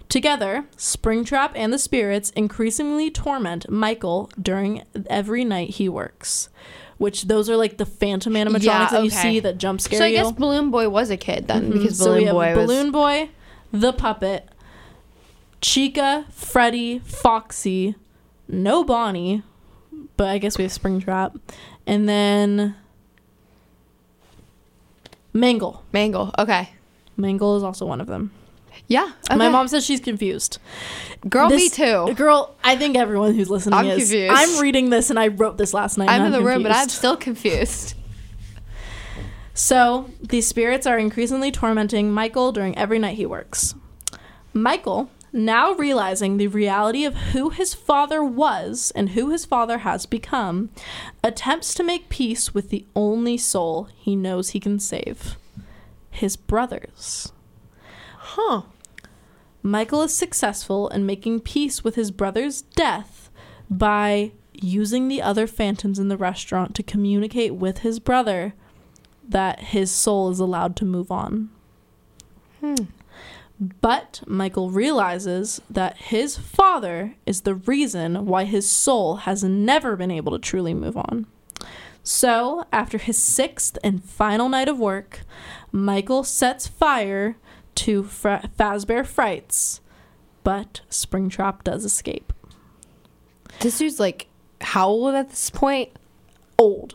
[0.08, 6.48] Together, Springtrap and the spirits increasingly torment Michael during every night he works.
[6.98, 10.04] Which those are like the phantom animatronics Yeah, that you see that jump scare So
[10.04, 10.16] I you.
[10.16, 11.72] guess Balloon Boy was a kid then Mhm.
[11.74, 13.30] because So we Balloon have Boy was Balloon Boy,
[13.72, 14.48] the puppet,
[15.60, 17.96] Chica, Freddy, Foxy,
[18.48, 19.42] no Bonnie,
[20.16, 21.38] but I guess we have Springtrap,
[21.86, 22.76] and then
[25.32, 25.82] Mangle.
[25.92, 26.32] Mangle.
[26.38, 26.70] Okay.
[27.16, 28.30] Mangle is also one of them.
[28.88, 29.12] Yeah.
[29.30, 30.58] My mom says she's confused.
[31.28, 32.14] Girl, me too.
[32.14, 33.98] Girl, I think everyone who's listening I'm is.
[33.98, 34.32] confused.
[34.34, 36.08] I'm reading this and I wrote this last night.
[36.08, 37.94] I'm in the room, but I'm still confused.
[39.54, 43.74] So, these spirits are increasingly tormenting Michael during every night he works.
[44.52, 50.04] Michael, now realizing the reality of who his father was and who his father has
[50.04, 50.70] become,
[51.24, 55.36] attempts to make peace with the only soul he knows he can save
[56.10, 57.32] his brothers.
[58.18, 58.62] Huh.
[59.66, 63.30] Michael is successful in making peace with his brother's death
[63.68, 68.54] by using the other phantoms in the restaurant to communicate with his brother
[69.28, 71.50] that his soul is allowed to move on.
[72.60, 72.84] Hmm.
[73.58, 80.12] But Michael realizes that his father is the reason why his soul has never been
[80.12, 81.26] able to truly move on.
[82.04, 85.22] So, after his sixth and final night of work,
[85.72, 87.36] Michael sets fire
[87.76, 89.80] to Fra- Fazbear Frights,
[90.44, 92.32] but Springtrap does escape.
[93.60, 94.28] This dude's like
[94.60, 95.90] how old at this point?
[96.58, 96.94] Old.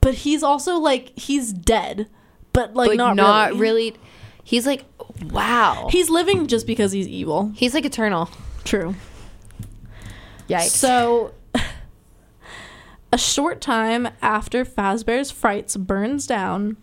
[0.00, 2.08] But he's also like, he's dead,
[2.52, 3.60] but like, Like, not, really.
[3.60, 3.96] really.
[4.44, 4.84] He's like,
[5.30, 5.88] wow.
[5.90, 7.52] He's living just because he's evil.
[7.56, 8.30] He's like eternal.
[8.64, 8.94] True.
[10.48, 10.68] Yikes.
[10.68, 11.34] So,
[13.12, 16.76] a short time after Fazbear's Frights burns down,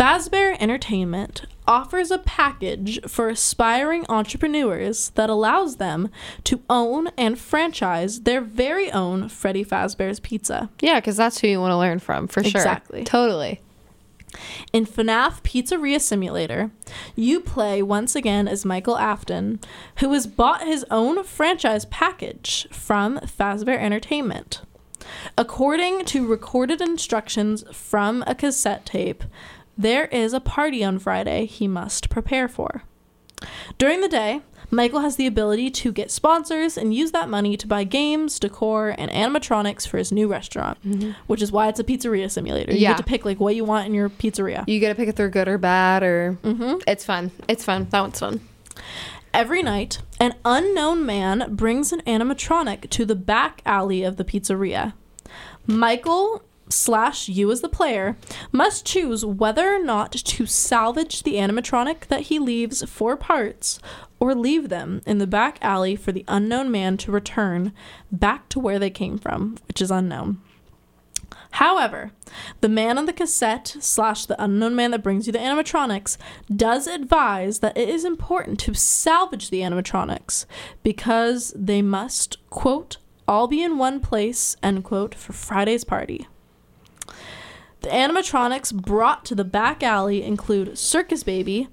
[0.00, 6.08] Fazbear Entertainment offers a package for aspiring entrepreneurs that allows them
[6.44, 10.70] to own and franchise their very own Freddy Fazbear's Pizza.
[10.80, 12.62] yeah, because that's who you want to learn from for sure.
[12.62, 13.04] Exactly.
[13.04, 13.60] Totally.
[14.72, 16.70] In FNAF Pizzeria Simulator,
[17.14, 19.60] you play once again as Michael Afton,
[19.96, 24.62] who has bought his own franchise package from Fazbear Entertainment.
[25.36, 29.24] According to recorded instructions from a cassette tape,
[29.78, 32.82] there is a party on Friday he must prepare for.
[33.78, 34.42] During the day,
[34.72, 38.94] Michael has the ability to get sponsors and use that money to buy games, decor,
[38.96, 40.78] and animatronics for his new restaurant,
[41.26, 42.72] which is why it's a pizzeria simulator.
[42.72, 42.90] You Yeah.
[42.90, 44.62] get to pick like what you want in your pizzeria.
[44.68, 46.76] You get to pick if they're good or bad, or Mm-hmm.
[46.86, 47.32] it's fun.
[47.48, 47.88] It's fun.
[47.90, 48.40] That one's fun.
[49.32, 54.92] Every night, an unknown man brings an animatronic to the back alley of the pizzeria.
[55.66, 56.42] Michael
[56.72, 58.16] slash you as the player
[58.52, 63.78] must choose whether or not to salvage the animatronic that he leaves for parts
[64.18, 67.72] or leave them in the back alley for the unknown man to return
[68.12, 70.40] back to where they came from, which is unknown.
[71.52, 72.12] However,
[72.60, 76.16] the man on the cassette slash the unknown man that brings you the animatronics
[76.54, 80.46] does advise that it is important to salvage the animatronics
[80.82, 86.28] because they must, quote, all be in one place, end quote, for Friday's party.
[87.80, 91.68] The animatronics brought to the back alley include Circus Baby,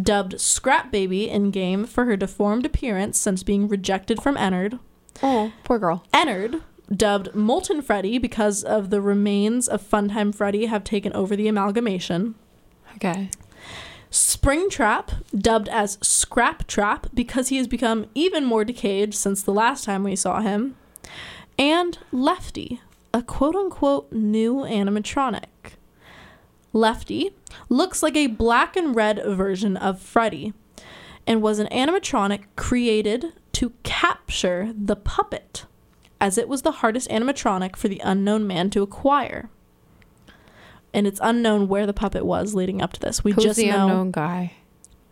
[0.00, 4.78] dubbed Scrap Baby in game for her deformed appearance since being rejected from Ennard.
[5.22, 6.04] Oh, poor girl.
[6.12, 6.62] Ennard,
[6.94, 12.34] dubbed Molten Freddy because of the remains of Funtime Freddy have taken over the amalgamation.
[12.96, 13.30] Okay.
[14.10, 19.84] Springtrap, dubbed as Scrap Trap because he has become even more decayed since the last
[19.84, 20.76] time we saw him.
[21.58, 22.80] And Lefty,
[23.14, 25.44] a quote unquote new animatronic.
[26.72, 27.34] Lefty
[27.68, 30.54] looks like a black and red version of Freddy
[31.26, 35.66] and was an animatronic created to capture the puppet,
[36.20, 39.50] as it was the hardest animatronic for the unknown man to acquire.
[40.94, 43.22] And it's unknown where the puppet was leading up to this.
[43.22, 44.54] We Who's just the know unknown guy?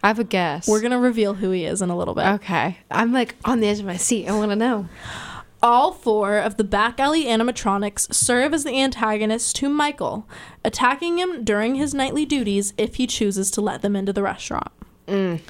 [0.02, 0.66] I have a guess.
[0.66, 2.24] we're gonna reveal who he is in a little bit.
[2.26, 2.78] Okay.
[2.90, 4.28] I'm like on the edge of my seat.
[4.28, 4.88] I want to know.
[5.62, 10.26] All four of the back alley animatronics serve as the antagonists to Michael,
[10.64, 14.72] attacking him during his nightly duties if he chooses to let them into the restaurant.
[15.06, 15.40] Mm.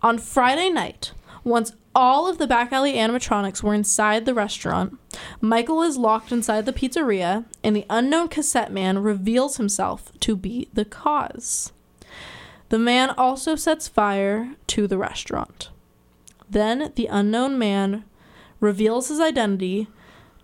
[0.00, 4.96] On Friday night, once all of the back alley animatronics were inside the restaurant,
[5.40, 10.68] Michael is locked inside the pizzeria, and the unknown cassette man reveals himself to be
[10.72, 11.72] the cause.
[12.68, 15.70] The man also sets fire to the restaurant.
[16.48, 18.04] Then the unknown man
[18.60, 19.88] reveals his identity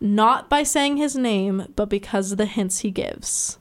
[0.00, 3.58] not by saying his name, but because of the hints he gives.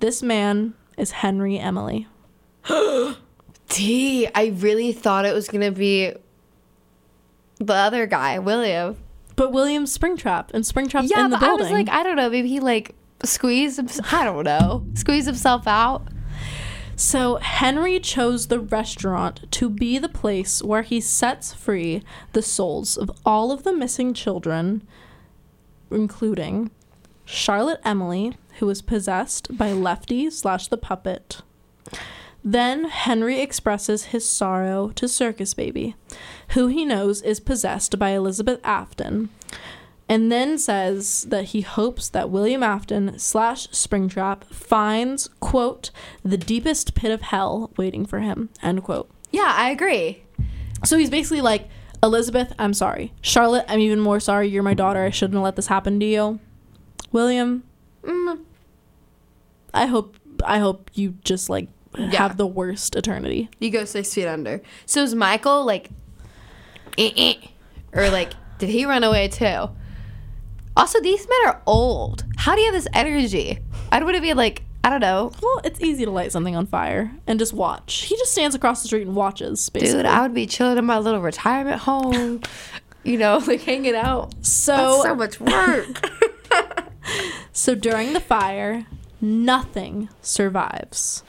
[0.00, 2.08] This man is Henry Emily.
[3.68, 4.28] T.
[4.34, 6.12] I really thought it was gonna be
[7.58, 8.96] the other guy, William.
[9.36, 12.28] But William's Springtrap, and Springtrap's yeah, in the but I was like, I don't know.
[12.28, 13.80] Maybe he like squeezed.
[14.12, 14.84] I don't know.
[14.94, 16.08] Squeezed himself out.
[16.98, 22.96] So Henry chose the restaurant to be the place where he sets free the souls
[22.96, 24.82] of all of the missing children,
[25.92, 26.72] including
[27.24, 31.40] Charlotte Emily, who was possessed by Lefty slash the puppet.
[32.42, 35.94] Then Henry expresses his sorrow to Circus Baby,
[36.48, 39.28] who he knows is possessed by Elizabeth Afton,
[40.08, 45.90] and then says that he hopes that William Afton slash Springtrap finds, quote,
[46.24, 49.10] the deepest pit of hell waiting for him, end quote.
[49.30, 50.22] Yeah, I agree.
[50.84, 51.68] So he's basically like,
[52.02, 53.12] Elizabeth, I'm sorry.
[53.20, 54.48] Charlotte, I'm even more sorry.
[54.48, 55.02] You're my daughter.
[55.04, 56.38] I shouldn't have let this happen to you.
[57.12, 57.64] William,
[58.04, 58.38] Mm,
[59.74, 62.10] I hope I hope you just like Yeah.
[62.18, 63.48] have the worst eternity.
[63.58, 64.62] you go six feet under.
[64.86, 65.90] So is Michael like,
[66.96, 67.34] eh, eh,
[67.92, 69.68] or like, did he run away too?
[70.78, 72.24] Also, these men are old.
[72.36, 73.58] How do you have this energy?
[73.92, 76.54] I would want to be like, I don't know, Well, it's easy to light something
[76.56, 78.04] on fire and just watch.
[78.04, 79.98] He just stands across the street and watches, basically.
[79.98, 80.06] dude.
[80.06, 82.40] I would be chilling in my little retirement home,
[83.02, 84.32] you know, like hanging out.
[84.40, 86.10] so That's so much work.
[87.52, 88.86] So during the fire,
[89.20, 91.24] nothing survives.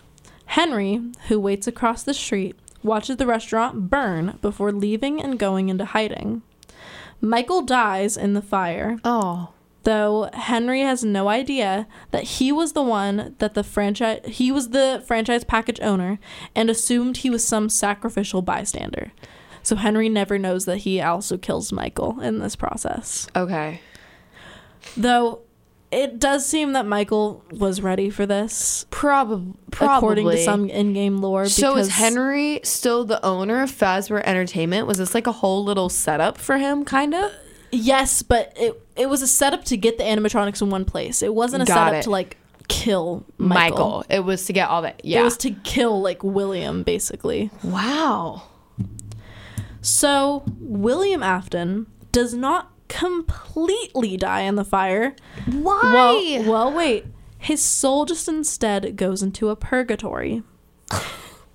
[0.45, 5.85] Henry, who waits across the street, watches the restaurant burn before leaving and going into
[5.85, 6.43] hiding.
[7.21, 9.49] Michael dies in the fire, oh,
[9.83, 14.69] though Henry has no idea that he was the one that the franchise he was
[14.69, 16.19] the franchise package owner
[16.55, 19.11] and assumed he was some sacrificial bystander.
[19.63, 23.27] So Henry never knows that he also kills Michael in this process.
[23.35, 23.81] okay.
[24.95, 25.41] Though
[25.91, 29.97] it does seem that Michael was ready for this, Probably, probably.
[29.97, 31.47] according to some in-game lore.
[31.47, 34.85] So is Henry still the owner of Fazbear Entertainment?
[34.87, 37.31] Was this like a whole little setup for him, kind of?
[37.71, 41.21] Yes, but it it was a setup to get the animatronics in one place.
[41.21, 42.03] It wasn't a Got setup it.
[42.03, 42.37] to like
[42.67, 43.77] kill Michael.
[43.99, 44.05] Michael.
[44.09, 45.01] It was to get all that.
[45.03, 45.21] Yeah.
[45.21, 47.49] It was to kill like William, basically.
[47.63, 48.43] wow.
[49.81, 55.15] So William Afton does not completely die in the fire.
[55.45, 55.79] Why?
[56.43, 57.05] Well, well, wait.
[57.37, 60.43] His soul just instead goes into a purgatory.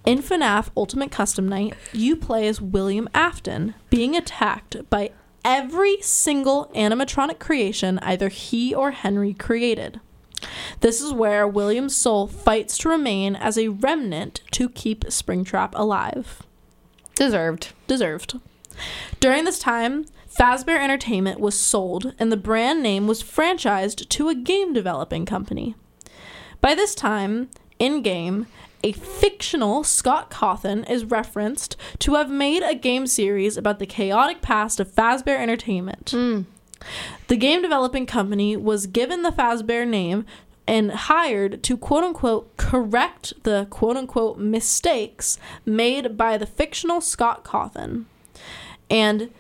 [0.07, 5.11] In FNAF Ultimate Custom Night, you play as William Afton, being attacked by
[5.45, 10.01] every single animatronic creation either he or Henry created.
[10.81, 16.43] This is where William's soul fights to remain as a remnant to keep Springtrap alive
[17.15, 17.73] Deserved.
[17.87, 18.41] deserved.
[19.21, 20.05] During this time,
[20.39, 25.75] Fazbear Entertainment was sold and the brand name was franchised to a game developing company.
[26.61, 28.47] By this time, in game,
[28.83, 34.43] a fictional Scott Cawthon is referenced to have made a game series about the chaotic
[34.43, 36.11] past of Fazbear Entertainment.
[36.11, 36.43] Hmm.
[37.29, 40.27] The game developing company was given the Fazbear name
[40.67, 47.45] and hired to quote unquote correct the quote unquote mistakes made by the fictional Scott
[47.45, 48.05] Cawthon
[48.91, 49.31] and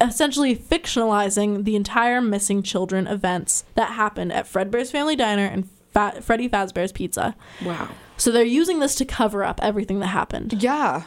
[0.00, 6.20] essentially fictionalizing the entire missing children events that happened at Fredbear's Family Diner and Fa-
[6.20, 7.36] Freddy Fazbear's Pizza.
[7.64, 7.88] Wow.
[8.16, 10.62] So they're using this to cover up everything that happened.
[10.62, 11.04] Yeah.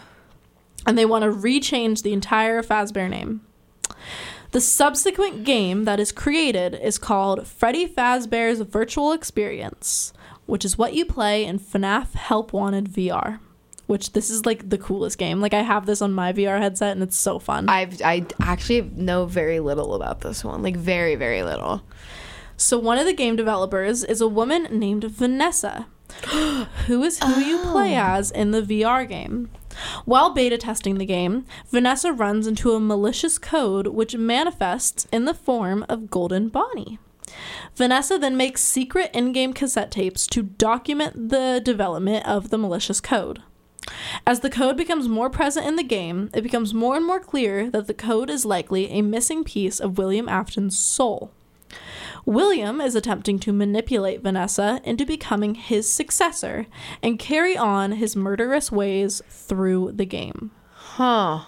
[0.86, 3.42] And they want to rechange the entire Fazbear name.
[4.52, 10.14] The subsequent game that is created is called Freddy Fazbear's Virtual Experience,
[10.46, 13.40] which is what you play in FNAF Help Wanted VR.
[13.88, 15.42] Which this is like the coolest game.
[15.42, 17.70] Like I have this on my VR headset and it's so fun.
[17.70, 20.64] I've I actually know very little about this one.
[20.64, 21.84] Like very very little.
[22.58, 25.88] So one of the game developers is a woman named Vanessa,
[26.88, 28.02] who is who you play oh.
[28.02, 29.50] as in the VR game.
[30.06, 35.34] While beta testing the game, Vanessa runs into a malicious code which manifests in the
[35.34, 36.98] form of Golden Bonnie.
[37.76, 43.02] Vanessa then makes secret in game cassette tapes to document the development of the malicious
[43.02, 43.42] code.
[44.26, 47.70] As the code becomes more present in the game, it becomes more and more clear
[47.70, 51.32] that the code is likely a missing piece of William Afton's soul.
[52.26, 56.66] William is attempting to manipulate Vanessa into becoming his successor
[57.04, 60.50] and carry on his murderous ways through the game.
[60.74, 61.42] Huh.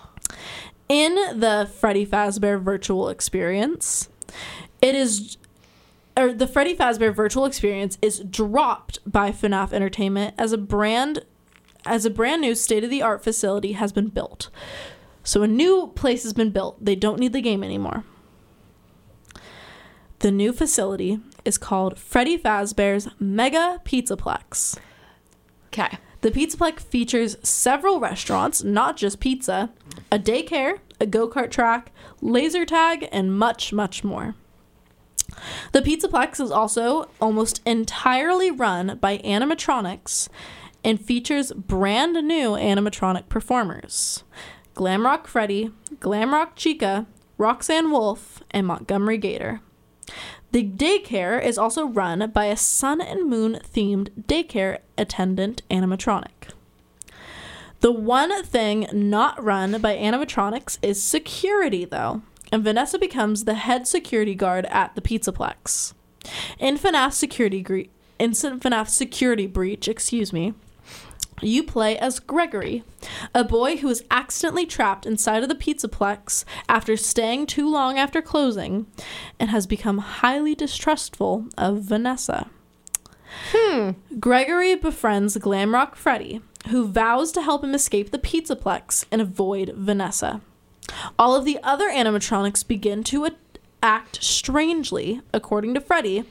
[0.87, 4.09] In the Freddy Fazbear virtual experience,
[4.81, 5.37] it is
[6.15, 11.23] or the Freddy Fazbear virtual experience is dropped by FNAF Entertainment as a brand
[11.87, 14.49] as a brand new state-of-the-art facility has been built.
[15.23, 16.83] So a new place has been built.
[16.83, 18.03] They don't need the game anymore.
[20.19, 24.77] The new facility is called Freddy Fazbear's Mega Pizzaplex.
[25.67, 25.97] Okay.
[26.21, 29.71] The Pizzaplex features several restaurants, not just pizza,
[30.11, 34.33] a daycare, a go kart track, laser tag, and much, much more.
[35.73, 40.29] The Pizzaplex is also almost entirely run by animatronics
[40.87, 44.23] and features brand new animatronic performers
[44.73, 47.07] Glamrock Freddy, Glamrock Chica,
[47.37, 49.59] Roxanne Wolf, and Montgomery Gator.
[50.51, 56.51] The daycare is also run by a sun and moon themed daycare attendant animatronic.
[57.81, 62.21] The one thing not run by animatronics is security, though,
[62.51, 65.93] and Vanessa becomes the head security guard at the Pizzaplex.
[66.59, 70.53] In FNAF security gre- instant FNAF security breach, excuse me,
[71.41, 72.83] you play as Gregory,
[73.33, 78.21] a boy who is accidentally trapped inside of the Pizzaplex after staying too long after
[78.21, 78.87] closing
[79.39, 82.47] and has become highly distrustful of Vanessa.
[83.51, 83.91] Hmm.
[84.19, 90.41] Gregory befriends Glamrock Freddy, who vows to help him escape the Pizzaplex and avoid Vanessa.
[91.19, 93.31] All of the other animatronics begin to a-
[93.83, 96.23] act strangely, according to Freddy,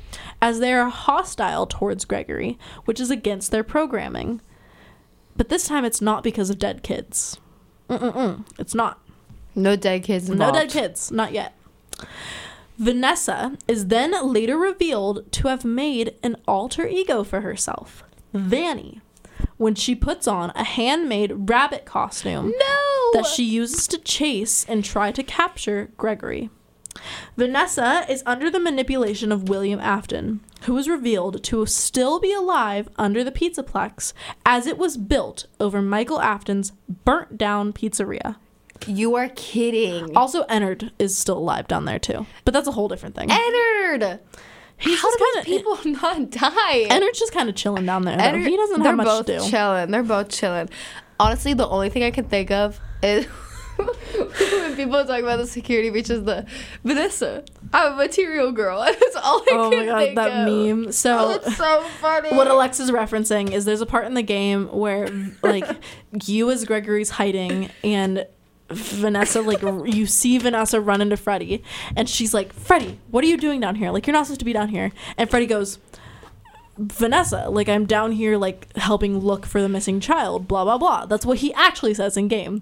[0.42, 4.40] as they are hostile towards Gregory, which is against their programming.
[5.36, 7.38] But this time it's not because of dead kids.
[7.90, 8.44] Mm-mm-mm.
[8.58, 9.00] It's not.
[9.54, 11.54] No dead kids No dead kids, not yet.
[12.78, 19.00] Vanessa is then later revealed to have made an alter ego for herself, Vanny,
[19.56, 23.10] when she puts on a handmade rabbit costume No.
[23.14, 26.50] that she uses to chase and try to capture Gregory.
[27.36, 32.88] Vanessa is under the manipulation of William Afton, who is revealed to still be alive
[32.96, 34.12] under the Pizzaplex
[34.44, 36.72] as it was built over Michael Afton's
[37.04, 38.36] burnt down pizzeria.
[38.86, 40.14] You are kidding.
[40.16, 43.28] Also, Ennard is still alive down there too, but that's a whole different thing.
[43.30, 44.20] Ennard.
[44.78, 46.86] He's How do kind of people not die?
[46.90, 48.18] Ennard's just kind of chilling down there.
[48.18, 49.32] Ennard- He doesn't have much to do.
[49.32, 49.90] They're both chilling.
[49.90, 50.68] They're both chilling.
[51.18, 53.26] Honestly, the only thing I can think of is
[53.78, 56.46] when people talk about the security breach is the
[56.84, 57.44] Vanessa.
[57.72, 58.80] I'm a material girl.
[58.84, 60.46] That's all I oh can my god, think that of.
[60.46, 60.86] meme.
[60.88, 61.30] Oh, So.
[61.30, 62.30] it's so funny.
[62.36, 65.08] What Alexa's referencing is there's a part in the game where
[65.42, 65.64] like
[66.24, 68.26] you as Gregory's hiding and
[68.70, 71.62] Vanessa like you see Vanessa run into Freddy
[71.94, 74.44] and she's like Freddy what are you doing down here like you're not supposed to
[74.44, 75.78] be down here and Freddy goes
[76.76, 81.06] Vanessa like I'm down here like helping look for the missing child blah blah blah
[81.06, 82.60] that's what he actually says in game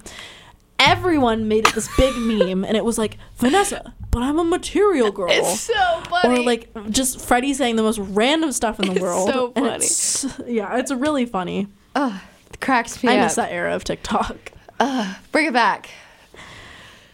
[0.79, 5.11] everyone made it this big meme and it was like Vanessa but I'm a material
[5.11, 6.41] girl It's so funny.
[6.41, 9.29] or like just Freddy saying the most random stuff in the It's world.
[9.31, 9.67] so funny.
[9.69, 11.67] it's- yeah, it's really funny.
[11.97, 12.21] Ugh,
[12.61, 13.25] cracks me I up.
[13.25, 14.53] miss that era of TikTok.
[14.81, 15.91] Ugh, bring it back.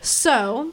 [0.03, 0.73] So,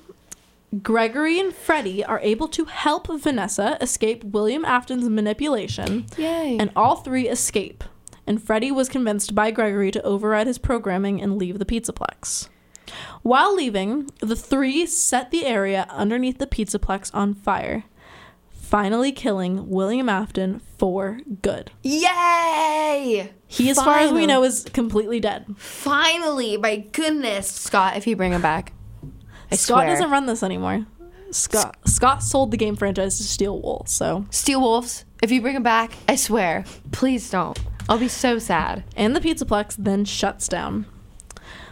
[0.83, 6.57] Gregory and Freddy are able to help Vanessa escape William Afton's manipulation, Yay.
[6.59, 7.83] and all three escape.
[8.25, 12.49] And Freddy was convinced by Gregory to override his programming and leave the Pizzaplex.
[13.21, 17.83] While leaving, the three set the area underneath the Pizzaplex on fire.
[18.51, 21.71] finally killing William Afton for good.
[21.83, 23.31] Yay!
[23.47, 25.45] He, as far as we know, is completely dead.
[25.57, 28.73] Finally, my goodness, Scott, if you bring him back,
[29.51, 29.87] I Scott swear.
[29.87, 30.85] doesn't run this anymore.
[31.31, 35.55] Scott Scott sold the game franchise to Steel Wool, so Steel Wolves, if you bring
[35.55, 37.57] him back, I swear, please don't.
[37.89, 38.83] I'll be so sad.
[38.97, 40.85] and the Pizzaplex then shuts down.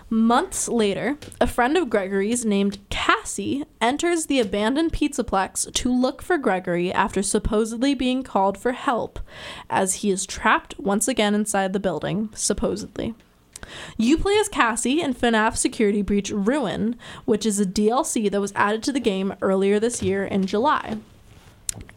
[0.09, 6.37] Months later, a friend of Gregory's named Cassie enters the abandoned Pizzaplex to look for
[6.37, 9.19] Gregory after supposedly being called for help,
[9.67, 13.15] as he is trapped once again inside the building, supposedly.
[13.97, 18.53] You play as Cassie in FNAF Security Breach Ruin, which is a DLC that was
[18.55, 20.99] added to the game earlier this year in July.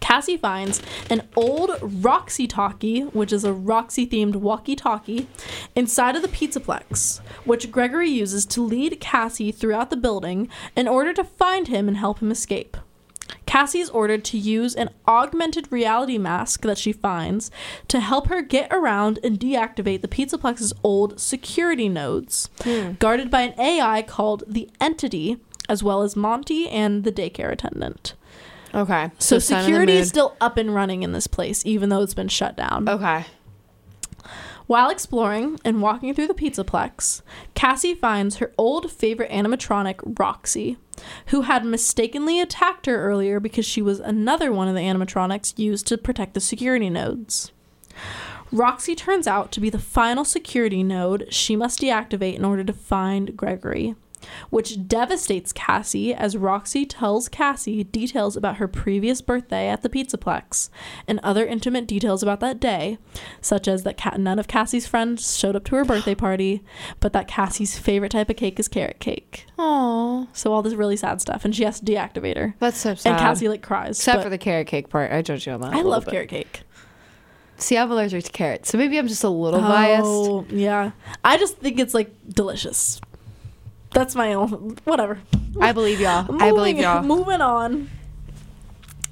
[0.00, 5.28] Cassie finds an old Roxy Talkie, which is a Roxy themed walkie talkie,
[5.74, 11.12] inside of the Pizzaplex, which Gregory uses to lead Cassie throughout the building in order
[11.12, 12.76] to find him and help him escape.
[13.44, 17.50] Cassie is ordered to use an augmented reality mask that she finds
[17.88, 22.92] to help her get around and deactivate the Pizzaplex's old security nodes, hmm.
[22.92, 28.14] guarded by an AI called the Entity, as well as Monty and the daycare attendant.
[28.74, 29.10] Okay.
[29.18, 32.28] So, the security is still up and running in this place, even though it's been
[32.28, 32.88] shut down.
[32.88, 33.24] Okay.
[34.68, 37.22] While exploring and walking through the Pizzaplex,
[37.54, 40.76] Cassie finds her old favorite animatronic, Roxy,
[41.28, 45.86] who had mistakenly attacked her earlier because she was another one of the animatronics used
[45.86, 47.50] to protect the security nodes.
[48.52, 52.72] Roxy turns out to be the final security node she must deactivate in order to
[52.74, 53.94] find Gregory,
[54.50, 60.70] which devastates Cassie as Roxy tells Cassie details about her previous birthday at the Pizzaplex
[61.06, 62.98] and other intimate details about that day,
[63.40, 66.62] such as that none of Cassie's friends showed up to her birthday party,
[67.00, 69.46] but that Cassie's favorite type of cake is carrot cake.
[69.58, 70.28] Aww.
[70.32, 72.54] So all this really sad stuff, and she has to deactivate her.
[72.58, 73.12] That's so sad.
[73.12, 73.98] And Cassie like cries.
[73.98, 75.12] Except for the carrot cake part.
[75.12, 75.74] I judge you on that.
[75.74, 76.12] I love bit.
[76.12, 76.62] carrot cake.
[77.60, 80.04] See, I'm allergic to carrots, so maybe I'm just a little biased.
[80.04, 80.92] Oh, yeah.
[81.24, 83.00] I just think it's like delicious.
[83.92, 85.18] That's my own whatever.
[85.60, 86.26] I believe y'all.
[86.40, 87.02] I believe Moving- y'all.
[87.02, 87.90] Moving on.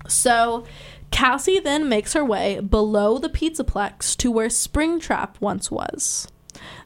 [0.09, 0.65] So,
[1.11, 6.29] Cassie then makes her way below the Pizzaplex to where Springtrap once was.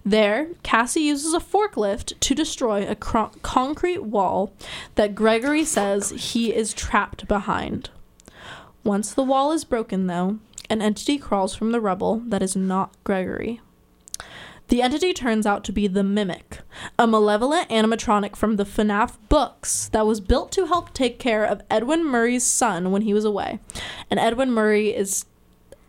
[0.04, 4.52] There, Cassie uses a forklift to destroy a cro- concrete wall
[4.94, 7.90] that Gregory says he is trapped behind.
[8.82, 10.38] Once the wall is broken, though,
[10.70, 13.60] an entity crawls from the rubble that is not Gregory.
[14.70, 16.60] The entity turns out to be the Mimic,
[16.96, 21.60] a malevolent animatronic from the FNAF books that was built to help take care of
[21.68, 23.58] Edwin Murray's son when he was away.
[24.10, 25.26] And Edwin Murray is.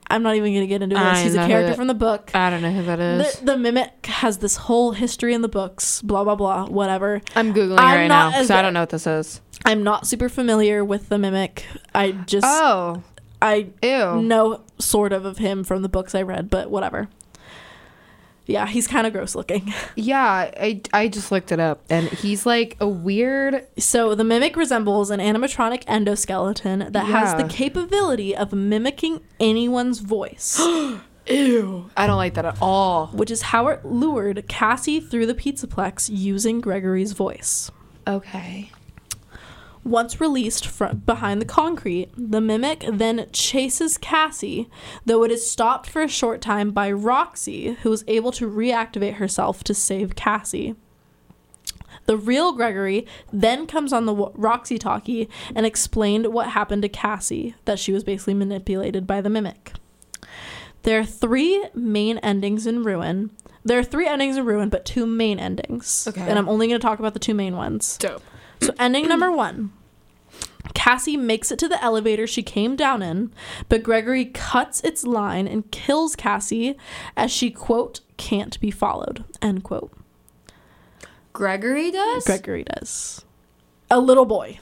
[0.10, 1.22] I'm not even going to get into this.
[1.22, 2.32] He's a character who- from the book.
[2.34, 3.40] I don't know who that is.
[3.40, 7.22] The, the Mimic has this whole history in the books, blah, blah, blah, whatever.
[7.36, 9.42] I'm googling I'm right now because I don't know what this is.
[9.64, 11.66] I'm not super familiar with the Mimic.
[11.96, 12.46] I just.
[12.46, 13.04] Oh,
[13.42, 14.22] I ew.
[14.22, 17.08] know sort of of him from the books I read, but whatever.
[18.52, 19.74] Yeah, he's kind of gross looking.
[19.96, 20.24] Yeah,
[20.60, 23.68] I, I just looked it up, and he's like a weird.
[23.78, 30.60] So the mimic resembles an animatronic endoskeleton that has the capability of mimicking anyone's voice,
[31.28, 31.90] Ew.
[31.96, 33.08] I don't like that at all.
[33.08, 37.72] which is how it lured Cassie through the Pizzaplex using Gregory's voice.
[38.08, 38.72] Okay.
[39.84, 44.70] Once released from behind the concrete, the mimic then chases Cassie,
[45.06, 49.16] though it is stopped for a short time by Roxy, who is able to reactivate
[49.16, 50.76] herself to save Cassie.
[52.06, 57.56] The real Gregory then comes on the Roxy talkie and explained what happened to Cassie,
[57.66, 59.74] that she was basically manipulated by the mimic.
[60.84, 63.32] There are three main endings in Ruin.
[63.64, 66.08] There are three endings in Ruin, but two main endings.
[66.08, 66.22] Okay.
[66.22, 67.98] And I'm only going to talk about the two main ones.
[67.98, 68.24] Dope.
[68.62, 69.72] So, ending number one
[70.74, 73.32] Cassie makes it to the elevator she came down in,
[73.70, 76.78] but Gregory cuts its line and kills Cassie
[77.18, 79.92] as she, quote, can't be followed, end quote.
[81.34, 82.26] Gregory does?
[82.26, 83.26] Gregory does.
[83.90, 84.60] A little boy.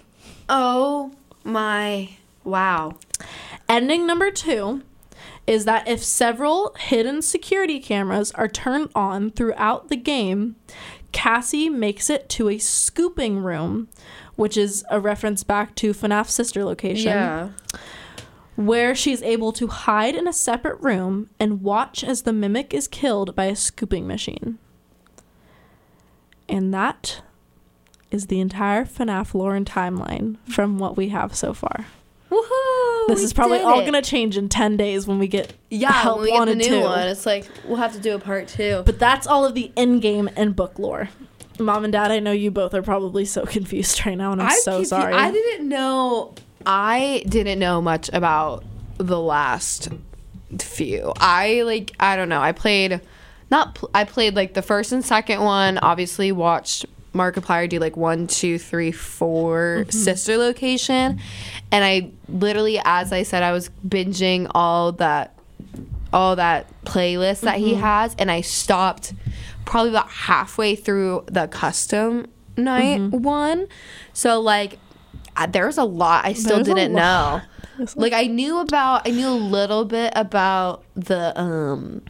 [0.47, 1.11] oh
[1.43, 2.09] my.
[2.43, 2.97] Wow.
[3.67, 4.81] Ending number two
[5.45, 10.55] is that if several hidden security cameras are turned on throughout the game,
[11.11, 13.87] Cassie makes it to a scooping room,
[14.35, 17.11] which is a reference back to FNAF's sister location.
[17.11, 17.49] Yeah.
[18.55, 22.89] where she's able to hide in a separate room and watch as the mimic is
[22.89, 24.57] killed by a scooping machine.
[26.49, 27.21] And that
[28.11, 31.85] is the entire FNAF lore and timeline from what we have so far.
[32.29, 33.07] Woohoo!
[33.07, 33.83] This is probably all it.
[33.89, 36.39] going to change in 10 days when we get Yeah, help when we get the
[36.39, 36.81] wanted new to.
[36.81, 38.83] one, it's like we'll have to do a part two.
[38.85, 41.09] But that's all of the in-game and book lore.
[41.59, 44.51] Mom and Dad, I know you both are probably so confused right now, and I'm,
[44.59, 45.13] so confu- sorry.
[45.13, 46.35] I didn't know
[46.65, 48.63] I didn't know much about
[48.97, 49.89] the last
[50.59, 51.13] few.
[51.17, 52.41] I like I don't know.
[52.41, 53.01] I played
[53.51, 55.77] not pl- I played like the first and second one.
[55.79, 61.19] Obviously, watched Markiplier do like one, two, three, four sister location,
[61.71, 65.35] and I literally, as I said, I was binging all that
[66.11, 69.13] all that playlist that he has, and I stopped
[69.65, 72.27] probably about halfway through the custom
[72.57, 73.67] night one.
[74.13, 74.79] So like,
[75.49, 77.41] there's a lot I still There's didn't know.
[77.95, 82.01] Like I knew about, I knew a little bit about the um,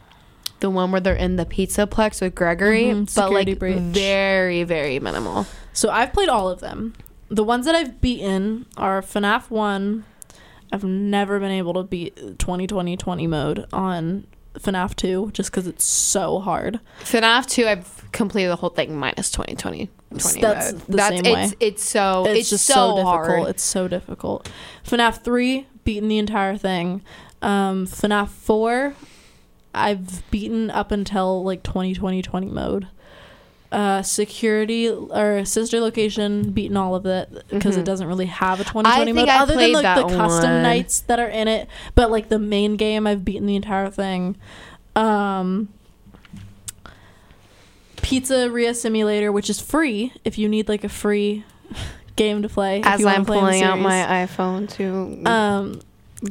[0.60, 3.78] the one where they're in the pizza plex with Gregory, Mhm, but like breach.
[3.78, 5.46] very, very minimal.
[5.72, 6.94] So I've played all of them.
[7.28, 10.04] The ones that I've beaten are FNAF 1.
[10.72, 14.26] I've never been able to beat 2020 20 mode on
[14.58, 16.80] FNAF 2 just because it's so hard.
[17.02, 19.88] FNAF 2, I've completed the whole thing minus 2020.
[20.18, 20.80] 20 That's mode.
[20.88, 21.56] the That's same it's way.
[21.60, 23.06] it's so It's, it's, just so, so, difficult.
[23.06, 23.48] hard.
[23.48, 24.50] It's so difficult.
[24.86, 27.02] FNAF 3, beaten the entire thing.
[27.42, 28.94] Um, FNAF 4,
[29.74, 32.88] I've beaten up until like 2020 20 mode.
[33.72, 37.84] Uh, security or sister location, beaten all of it because it Mhm.
[37.84, 40.62] doesn't really have a 2020 think mode I other than like the custom one.
[40.64, 41.68] nights that are in it.
[41.94, 44.34] But like the main game, I've beaten the entire thing.
[44.96, 45.68] Um,
[47.96, 51.44] Pizzeria Simulator, which is free if you need like a free
[52.16, 52.80] game to play.
[52.80, 55.80] if As I'm pulling out my iPhone to um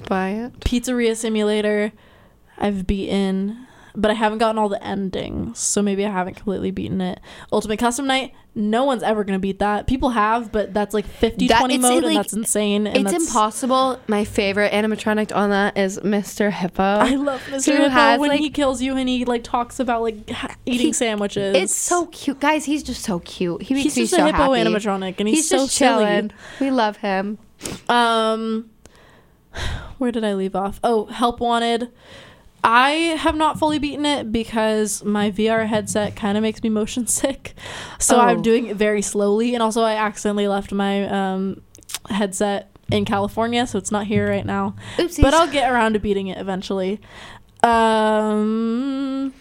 [0.07, 0.59] buy it.
[0.59, 1.91] Pizzeria Simulator,
[2.59, 3.65] I've beaten,
[3.95, 7.19] but I haven't gotten all the endings, so maybe I haven't completely beaten it.
[7.51, 9.87] Ultimate Custom Night, no one's ever gonna beat that.
[9.87, 12.85] People have, but that's like 50 That- 20 mode, like, and that's insane.
[12.85, 13.99] And It's that's, impossible.
[14.07, 16.51] My favorite animatronic on that is Mr.
[16.51, 16.83] Hippo.
[16.83, 17.71] I love Mr.
[17.71, 20.17] Hippo has, when like- he kills you and he like talks about like
[20.65, 21.55] eating He- sandwiches.
[21.55, 22.65] it's so cute, guys.
[22.65, 23.61] He's just so cute.
[23.63, 24.69] He makes he's me just so a hippo happy.
[24.69, 26.31] animatronic, and he's, He's, so chilling.
[26.59, 27.37] We love him.
[27.87, 28.69] Um,
[29.97, 30.79] where did I leave off?
[30.83, 31.91] Oh, Help Wanted.
[32.63, 37.07] I have not fully beaten it because my VR headset kind of makes me motion
[37.21, 37.53] sick.
[37.99, 38.21] So Oh.
[38.21, 39.53] I'm doing it very slowly.
[39.53, 41.61] And also, I accidentally left my um,
[42.09, 44.75] headset in California, so it's not here right now.
[44.97, 45.21] Oopsies.
[45.21, 46.99] But I'll get around to beating it eventually.
[47.63, 49.33] Um,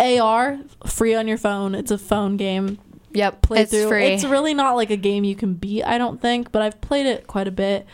[0.00, 1.74] AR, free on your phone.
[1.74, 2.78] It's a phone game
[3.12, 3.88] yep, play it's through.
[3.88, 4.06] free.
[4.06, 7.06] It's really not like a game you can beat, I don't think, but I've played
[7.06, 7.86] it quite a bit.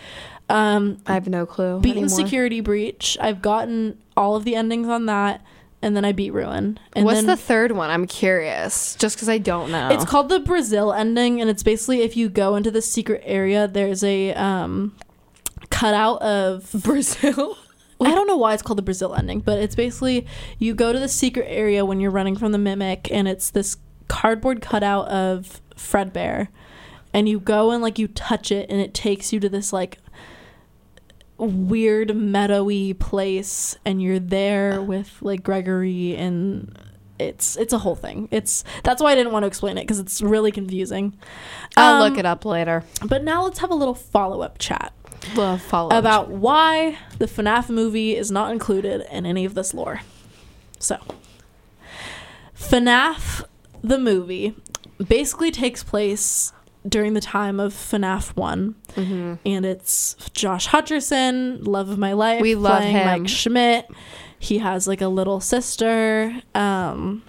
[0.49, 1.81] Um, I have no clue.
[1.81, 2.17] beaten anymore.
[2.17, 3.17] Security Breach.
[3.21, 5.43] I've gotten all of the endings on that,
[5.81, 6.79] and then I beat Ruin.
[6.95, 7.91] And What's then the third one?
[7.91, 9.89] I'm curious, just because I don't know.
[9.91, 13.67] It's called the Brazil ending, and it's basically if you go into the secret area,
[13.67, 14.95] there's a um,
[15.71, 17.57] cutout of Brazil.
[18.01, 20.27] I don't know why it's called the Brazil ending, but it's basically
[20.59, 23.77] you go to the secret area when you're running from the mimic, and it's this
[24.09, 26.49] cardboard cutout of Fredbear,
[27.15, 29.99] and you go and like you touch it, and it takes you to this like
[31.39, 36.77] weird meadowy place, and you're there with like Gregory, and
[37.19, 38.29] it's it's a whole thing.
[38.31, 41.17] It's that's why I didn't want to explain it because it's really confusing.
[41.77, 42.85] I'll Um, look it up later.
[43.07, 44.93] But now let's have a little follow up chat
[45.59, 50.01] follow about why the FNAF movie is not included in any of this lore.
[50.79, 50.99] So,
[52.57, 53.45] FNAF
[53.83, 54.55] the movie
[55.07, 56.53] basically takes place
[56.87, 62.43] during the time of FNAF 1 hmm and it's Josh Hutcherson, love of my life,
[62.43, 63.07] We love playing him.
[63.23, 63.89] Mike Schmidt.
[64.39, 66.43] He has like a little sister.
[66.55, 67.23] Um,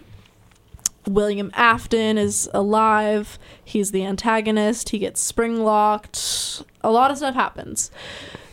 [1.07, 3.39] William Afton is alive.
[3.63, 4.89] He's the antagonist.
[4.89, 6.63] He gets spring locked.
[6.81, 7.91] A lot of stuff happens.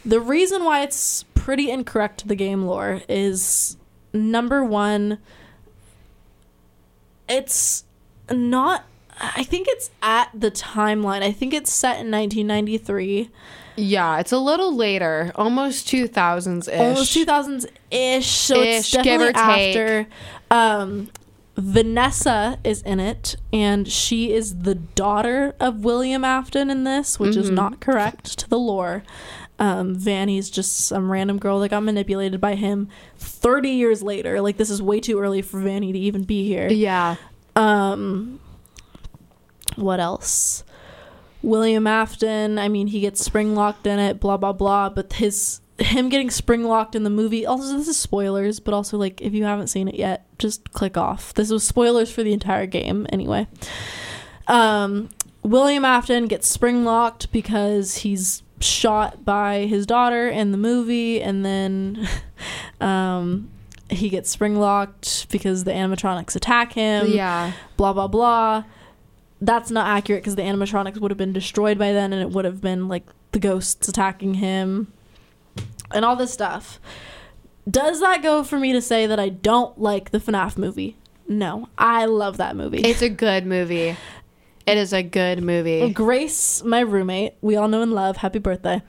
[0.05, 3.77] The reason why it's pretty incorrect to the game lore is
[4.13, 5.19] number one,
[7.29, 7.85] it's
[8.31, 8.85] not.
[9.21, 11.23] I think it's at the timeline.
[11.23, 13.31] I think it's set in 1993.
[13.77, 16.79] Yeah, it's a little later, almost 2000s ish.
[16.81, 20.07] almost 2000s ish so it's Ish, give definitely after
[20.51, 21.09] um
[21.57, 27.37] Vanessa is in it and she is the daughter of William Afton in this which
[27.37, 27.55] is Mhm.
[27.55, 29.03] not correct to the lore
[29.59, 34.57] um Vanny's just some random girl that got manipulated by him 30 years later like
[34.57, 37.17] this is way too early for Vanny to even be here Yeah.
[37.55, 38.41] um,
[39.77, 40.65] what else?
[41.43, 42.59] William Afton.
[42.59, 44.21] I mean, he gets spring locked in it.
[44.21, 44.89] Blah blah blah.
[44.89, 47.45] But his him getting spring locked in the movie.
[47.45, 50.97] Also, this is spoilers, but also like if you haven't seen it yet, just click
[50.97, 51.35] off.
[51.35, 53.47] This was spoilers for the entire game anyway.
[54.47, 55.09] Um,
[55.43, 61.45] William Afton gets spring locked because he's shot by his daughter in the movie, and
[61.45, 62.09] then
[62.81, 63.51] um,
[63.91, 67.53] he gets spring locked because the animatronics attack him yeah.
[67.77, 68.65] blah blah blah.
[69.43, 72.45] That's not accurate because the animatronics would have been destroyed by then, and it would
[72.45, 74.93] have been like the ghosts attacking him
[75.91, 76.79] and all this stuff.
[77.69, 80.97] Does that go for me to say that I don't like the FNAF movie?
[81.29, 82.83] No, I love that movie.
[82.83, 83.97] It's a good movie.
[84.67, 85.91] It is a good movie.
[85.91, 88.83] Grace, my roommate, we all know and love, happy birthday.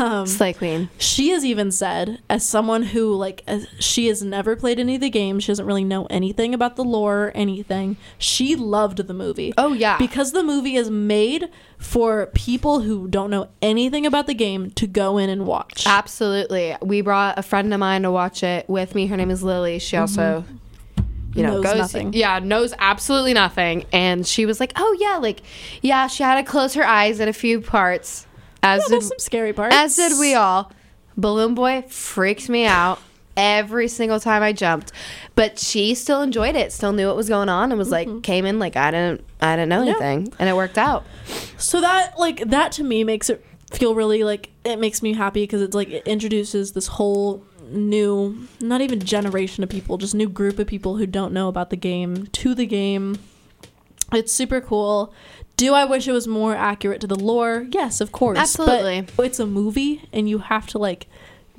[0.00, 0.88] Um, Slay Queen.
[0.98, 5.00] she has even said, as someone who, like, as, she has never played any of
[5.00, 7.96] the games, she doesn't really know anything about the lore or anything.
[8.16, 9.52] She loved the movie.
[9.58, 9.98] Oh yeah.
[9.98, 11.48] Because the movie is made
[11.78, 15.84] for people who don't know anything about the game to go in and watch.
[15.86, 16.76] Absolutely.
[16.82, 19.06] We brought a friend of mine to watch it with me.
[19.06, 19.78] Her name is Lily.
[19.78, 20.44] She also,
[21.34, 22.12] you know, Knows goes nothing.
[22.12, 23.84] yeah, knows absolutely nothing.
[23.92, 25.42] And she was like, "Oh yeah, like
[25.82, 28.26] yeah, she had to close her eyes at a few parts."
[28.62, 29.74] As Yeah, did, some scary parts.
[29.74, 30.70] as did we all.
[31.16, 32.98] Balloon Boy freaked me out
[33.36, 34.92] every single time I jumped,
[35.34, 36.72] but she still enjoyed it.
[36.72, 39.56] Still knew what was going on and was like, came in like I didn't, I
[39.56, 39.86] didn't know Mm-hmm.
[39.88, 40.06] Yeah.
[40.06, 41.04] anything, and it worked out.
[41.58, 45.42] So that like that to me makes it feel really like it makes me happy
[45.44, 50.28] because it's like it introduces this whole new not even generation of people, just new
[50.28, 53.18] group of people who don't know about the game to the game.
[54.12, 55.12] It's super cool.
[55.56, 57.66] Do I wish it was more accurate to the lore?
[57.70, 58.38] Yes, of course.
[58.38, 59.06] Absolutely.
[59.16, 61.06] But it's a movie and you have to like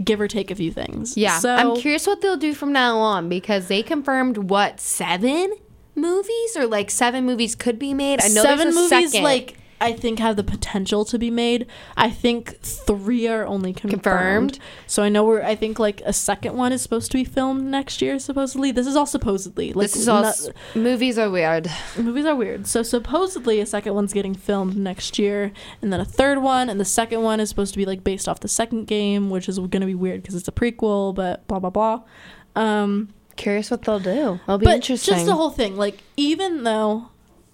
[0.04, 1.16] give or take a few things.
[1.16, 5.54] Yeah, So I'm curious what they'll do from now on because they confirmed what seven
[5.96, 8.22] movies or like seven movies could be made.
[8.24, 9.24] I know seven movies second.
[9.24, 11.66] like I think have the potential to be made.
[11.98, 14.04] I think three are only confirmed.
[14.04, 14.60] Confirmed.
[14.88, 15.42] So I know we're.
[15.42, 18.20] I think like a second one is supposed to be filmed next year.
[18.20, 19.74] Supposedly, this is all supposedly.
[19.74, 21.70] Like this is all no- s- movies are weird.
[21.98, 22.68] movies are weird.
[22.68, 25.52] So supposedly a second one's getting filmed next year,
[25.82, 28.30] and then a third one, and the second one is supposed to be like based
[28.30, 31.14] off the second game, which is going to be weird because it's a prequel.
[31.16, 32.02] But blah blah blah.
[32.56, 34.40] Um, Curious what they'll do.
[34.44, 35.14] It'll be but interesting.
[35.16, 37.08] just the whole thing, like even though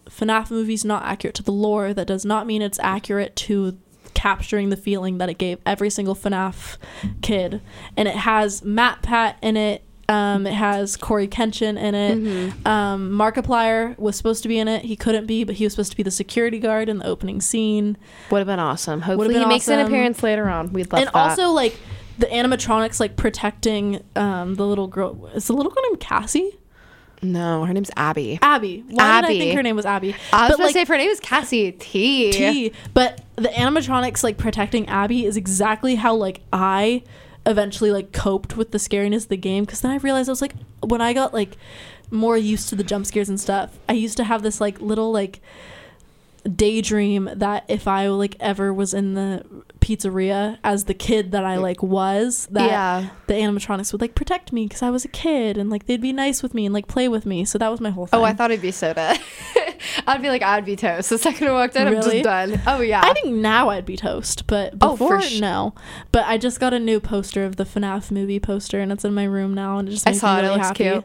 [0.09, 3.77] FNAF movie's not accurate to the lore, that does not mean it's accurate to
[4.13, 6.77] capturing the feeling that it gave every single FNAF
[7.21, 7.61] kid.
[7.95, 9.83] And it has MatPat in it.
[10.09, 12.17] Um, it has CoryxKenshin in it.
[12.17, 12.67] Mm-hmm.
[12.67, 14.85] Um, Markiplier was supposed to be in it.
[14.85, 17.41] He couldn't be, but he was supposed to be the security guard in the opening
[17.41, 17.97] scene.
[18.31, 19.01] Would have been awesome.
[19.01, 20.71] Hopefully, been he makes an appearance later on.
[20.71, 21.15] We'd love and that.
[21.15, 21.77] And also, like
[22.17, 25.27] the animatronics, like protecting um, the little girl.
[25.35, 26.57] Is the little girl named Cassie?
[27.21, 28.39] No, her name's Abby.
[28.41, 28.83] Abby.
[28.89, 30.13] Why did I think her name was Abby?
[30.31, 32.31] I was But, gonna like, say if her name is Cassie T.
[32.31, 32.71] T.
[32.93, 37.03] But the animatronics like protecting Abby is exactly how like I
[37.45, 40.41] eventually like coped with the scariness of the game because then I realized I was
[40.41, 41.57] like when I got like
[42.11, 45.11] more used to the jump scares and stuff, I used to have this like little
[45.11, 45.39] like
[46.55, 49.43] daydream that if I like ever was in the
[49.79, 53.09] pizzeria as the kid that I like was that Yeah.
[53.27, 56.13] the animatronics would like protect me because I was a kid and like they'd be
[56.13, 57.45] nice with me and like play with me.
[57.45, 58.19] So that was my whole thing.
[58.19, 59.15] Oh, I thought it'd be soda.
[60.07, 61.09] I'd be like, I'd be toast.
[61.09, 62.21] The second I walked in, I'm Really?
[62.21, 62.61] just done.
[62.67, 63.01] Oh yeah.
[63.03, 65.73] I think now I'd be toast, but Oh, before sh- no.
[66.11, 69.13] But I just got a new poster of the FNAF movie poster, and it's in
[69.13, 70.43] my room now, and it just I makes saw me it.
[70.43, 70.83] It really looks happy.
[70.83, 71.03] cute.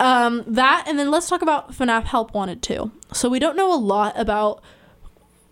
[0.00, 2.90] Um, that and then let's talk about FNAF Help Wanted too.
[3.12, 4.62] So we don't know a lot about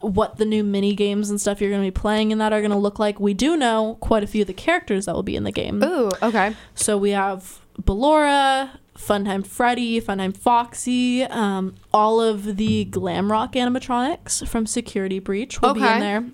[0.01, 2.61] what the new mini games and stuff you're going to be playing in that are
[2.61, 3.19] going to look like.
[3.19, 5.83] We do know quite a few of the characters that will be in the game.
[5.83, 6.55] Ooh, okay.
[6.75, 14.47] So we have Ballora, Funtime Freddy, Funtime Foxy, um, all of the glam rock animatronics
[14.47, 16.25] from Security Breach will be in there.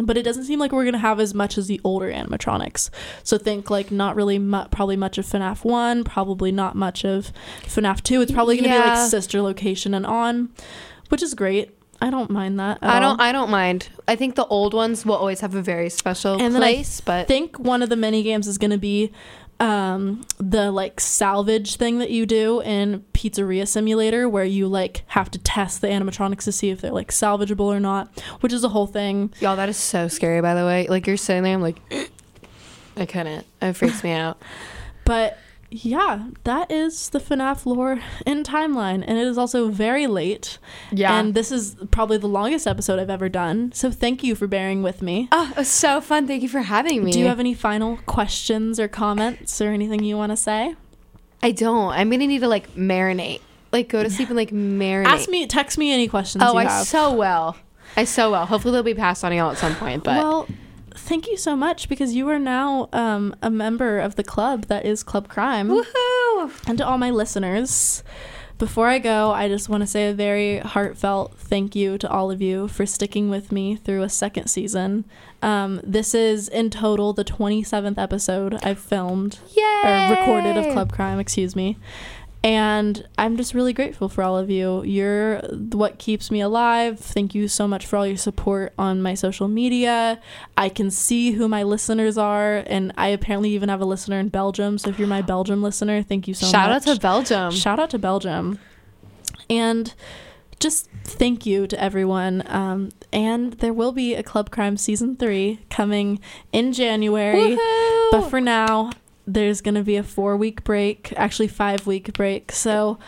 [0.00, 2.90] But it doesn't seem like we're gonna have as much as the older animatronics.
[3.24, 7.32] So think like not really, mu- probably much of FNAF one, probably not much of
[7.62, 8.20] FNAF two.
[8.20, 10.50] It's probably gonna be like sister location and on,
[11.08, 11.76] which is great.
[12.00, 12.78] I don't mind that.
[12.82, 13.00] At I all.
[13.16, 13.20] don't.
[13.20, 13.88] I don't mind.
[14.08, 17.24] I think the old ones will always have a very special And place, but I
[17.24, 19.12] think one of the mini games is going to be
[19.60, 25.30] um, the like salvage thing that you do in Pizzeria Simulator, where you like have
[25.32, 28.08] to test the animatronics to see if they're like salvageable or not,
[28.40, 29.32] which is a whole thing.
[29.40, 30.40] y'all, that is so scary.
[30.40, 31.80] By the way, like you're sitting there, I'm like,
[32.96, 33.46] I couldn't.
[33.60, 34.40] It freaks me out.
[35.04, 35.38] But
[35.70, 40.58] yeah, that is the FNAF lore and timeline, and it is also very late.
[40.90, 41.18] Yeah.
[41.18, 43.70] and this is probably the longest episode I've ever done.
[43.72, 45.28] So thank you for bearing with me.
[45.32, 46.26] oh, it was so fun.
[46.26, 47.12] Thank you for having me.
[47.12, 50.74] Do you have any final questions or comments or anything you want to say?
[51.42, 51.92] I don't.
[51.92, 53.40] I'm gonna need to like marinate.
[53.72, 55.06] Like go to sleep and like marinate.
[55.06, 56.86] Ask me, text me any questions Oh, I have.
[56.86, 57.56] so well.
[57.96, 58.44] I so well.
[58.46, 60.02] Hopefully they'll be passed on y'all at some point.
[60.04, 60.48] But well,
[60.94, 64.84] thank you so much because you are now um, a member of the club that
[64.84, 65.68] is Club Crime.
[65.68, 66.68] woohoo!
[66.68, 68.02] And to all my listeners,
[68.58, 72.30] before I go, I just want to say a very heartfelt thank you to all
[72.30, 75.06] of you for sticking with me through a second season.
[75.42, 79.62] Um, this is in total the 27th episode I've filmed Yay!
[79.84, 81.78] or recorded of Club Crime, excuse me.
[82.42, 84.82] And I'm just really grateful for all of you.
[84.82, 85.40] You're
[85.72, 86.98] what keeps me alive.
[86.98, 90.18] Thank you so much for all your support on my social media.
[90.56, 94.30] I can see who my listeners are, and I apparently even have a listener in
[94.30, 94.78] Belgium.
[94.78, 96.84] So if you're my Belgium listener, thank you so Shout much.
[96.84, 97.50] Shout out to Belgium.
[97.50, 98.58] Shout out to Belgium.
[99.50, 99.92] And
[100.60, 102.42] just thank you to everyone.
[102.46, 106.20] Um, and there will be a Club Crime season three coming
[106.52, 107.56] in January.
[107.56, 108.10] Woohoo!
[108.12, 108.92] But for now,
[109.34, 112.52] there's going to be a four week break, actually, five week break.
[112.52, 112.98] So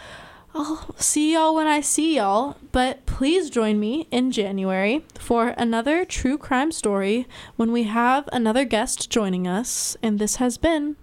[0.54, 2.56] I'll see y'all when I see y'all.
[2.72, 7.26] But please join me in January for another true crime story
[7.56, 9.96] when we have another guest joining us.
[10.02, 10.96] And this has been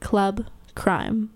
[0.00, 1.33] Club Crime.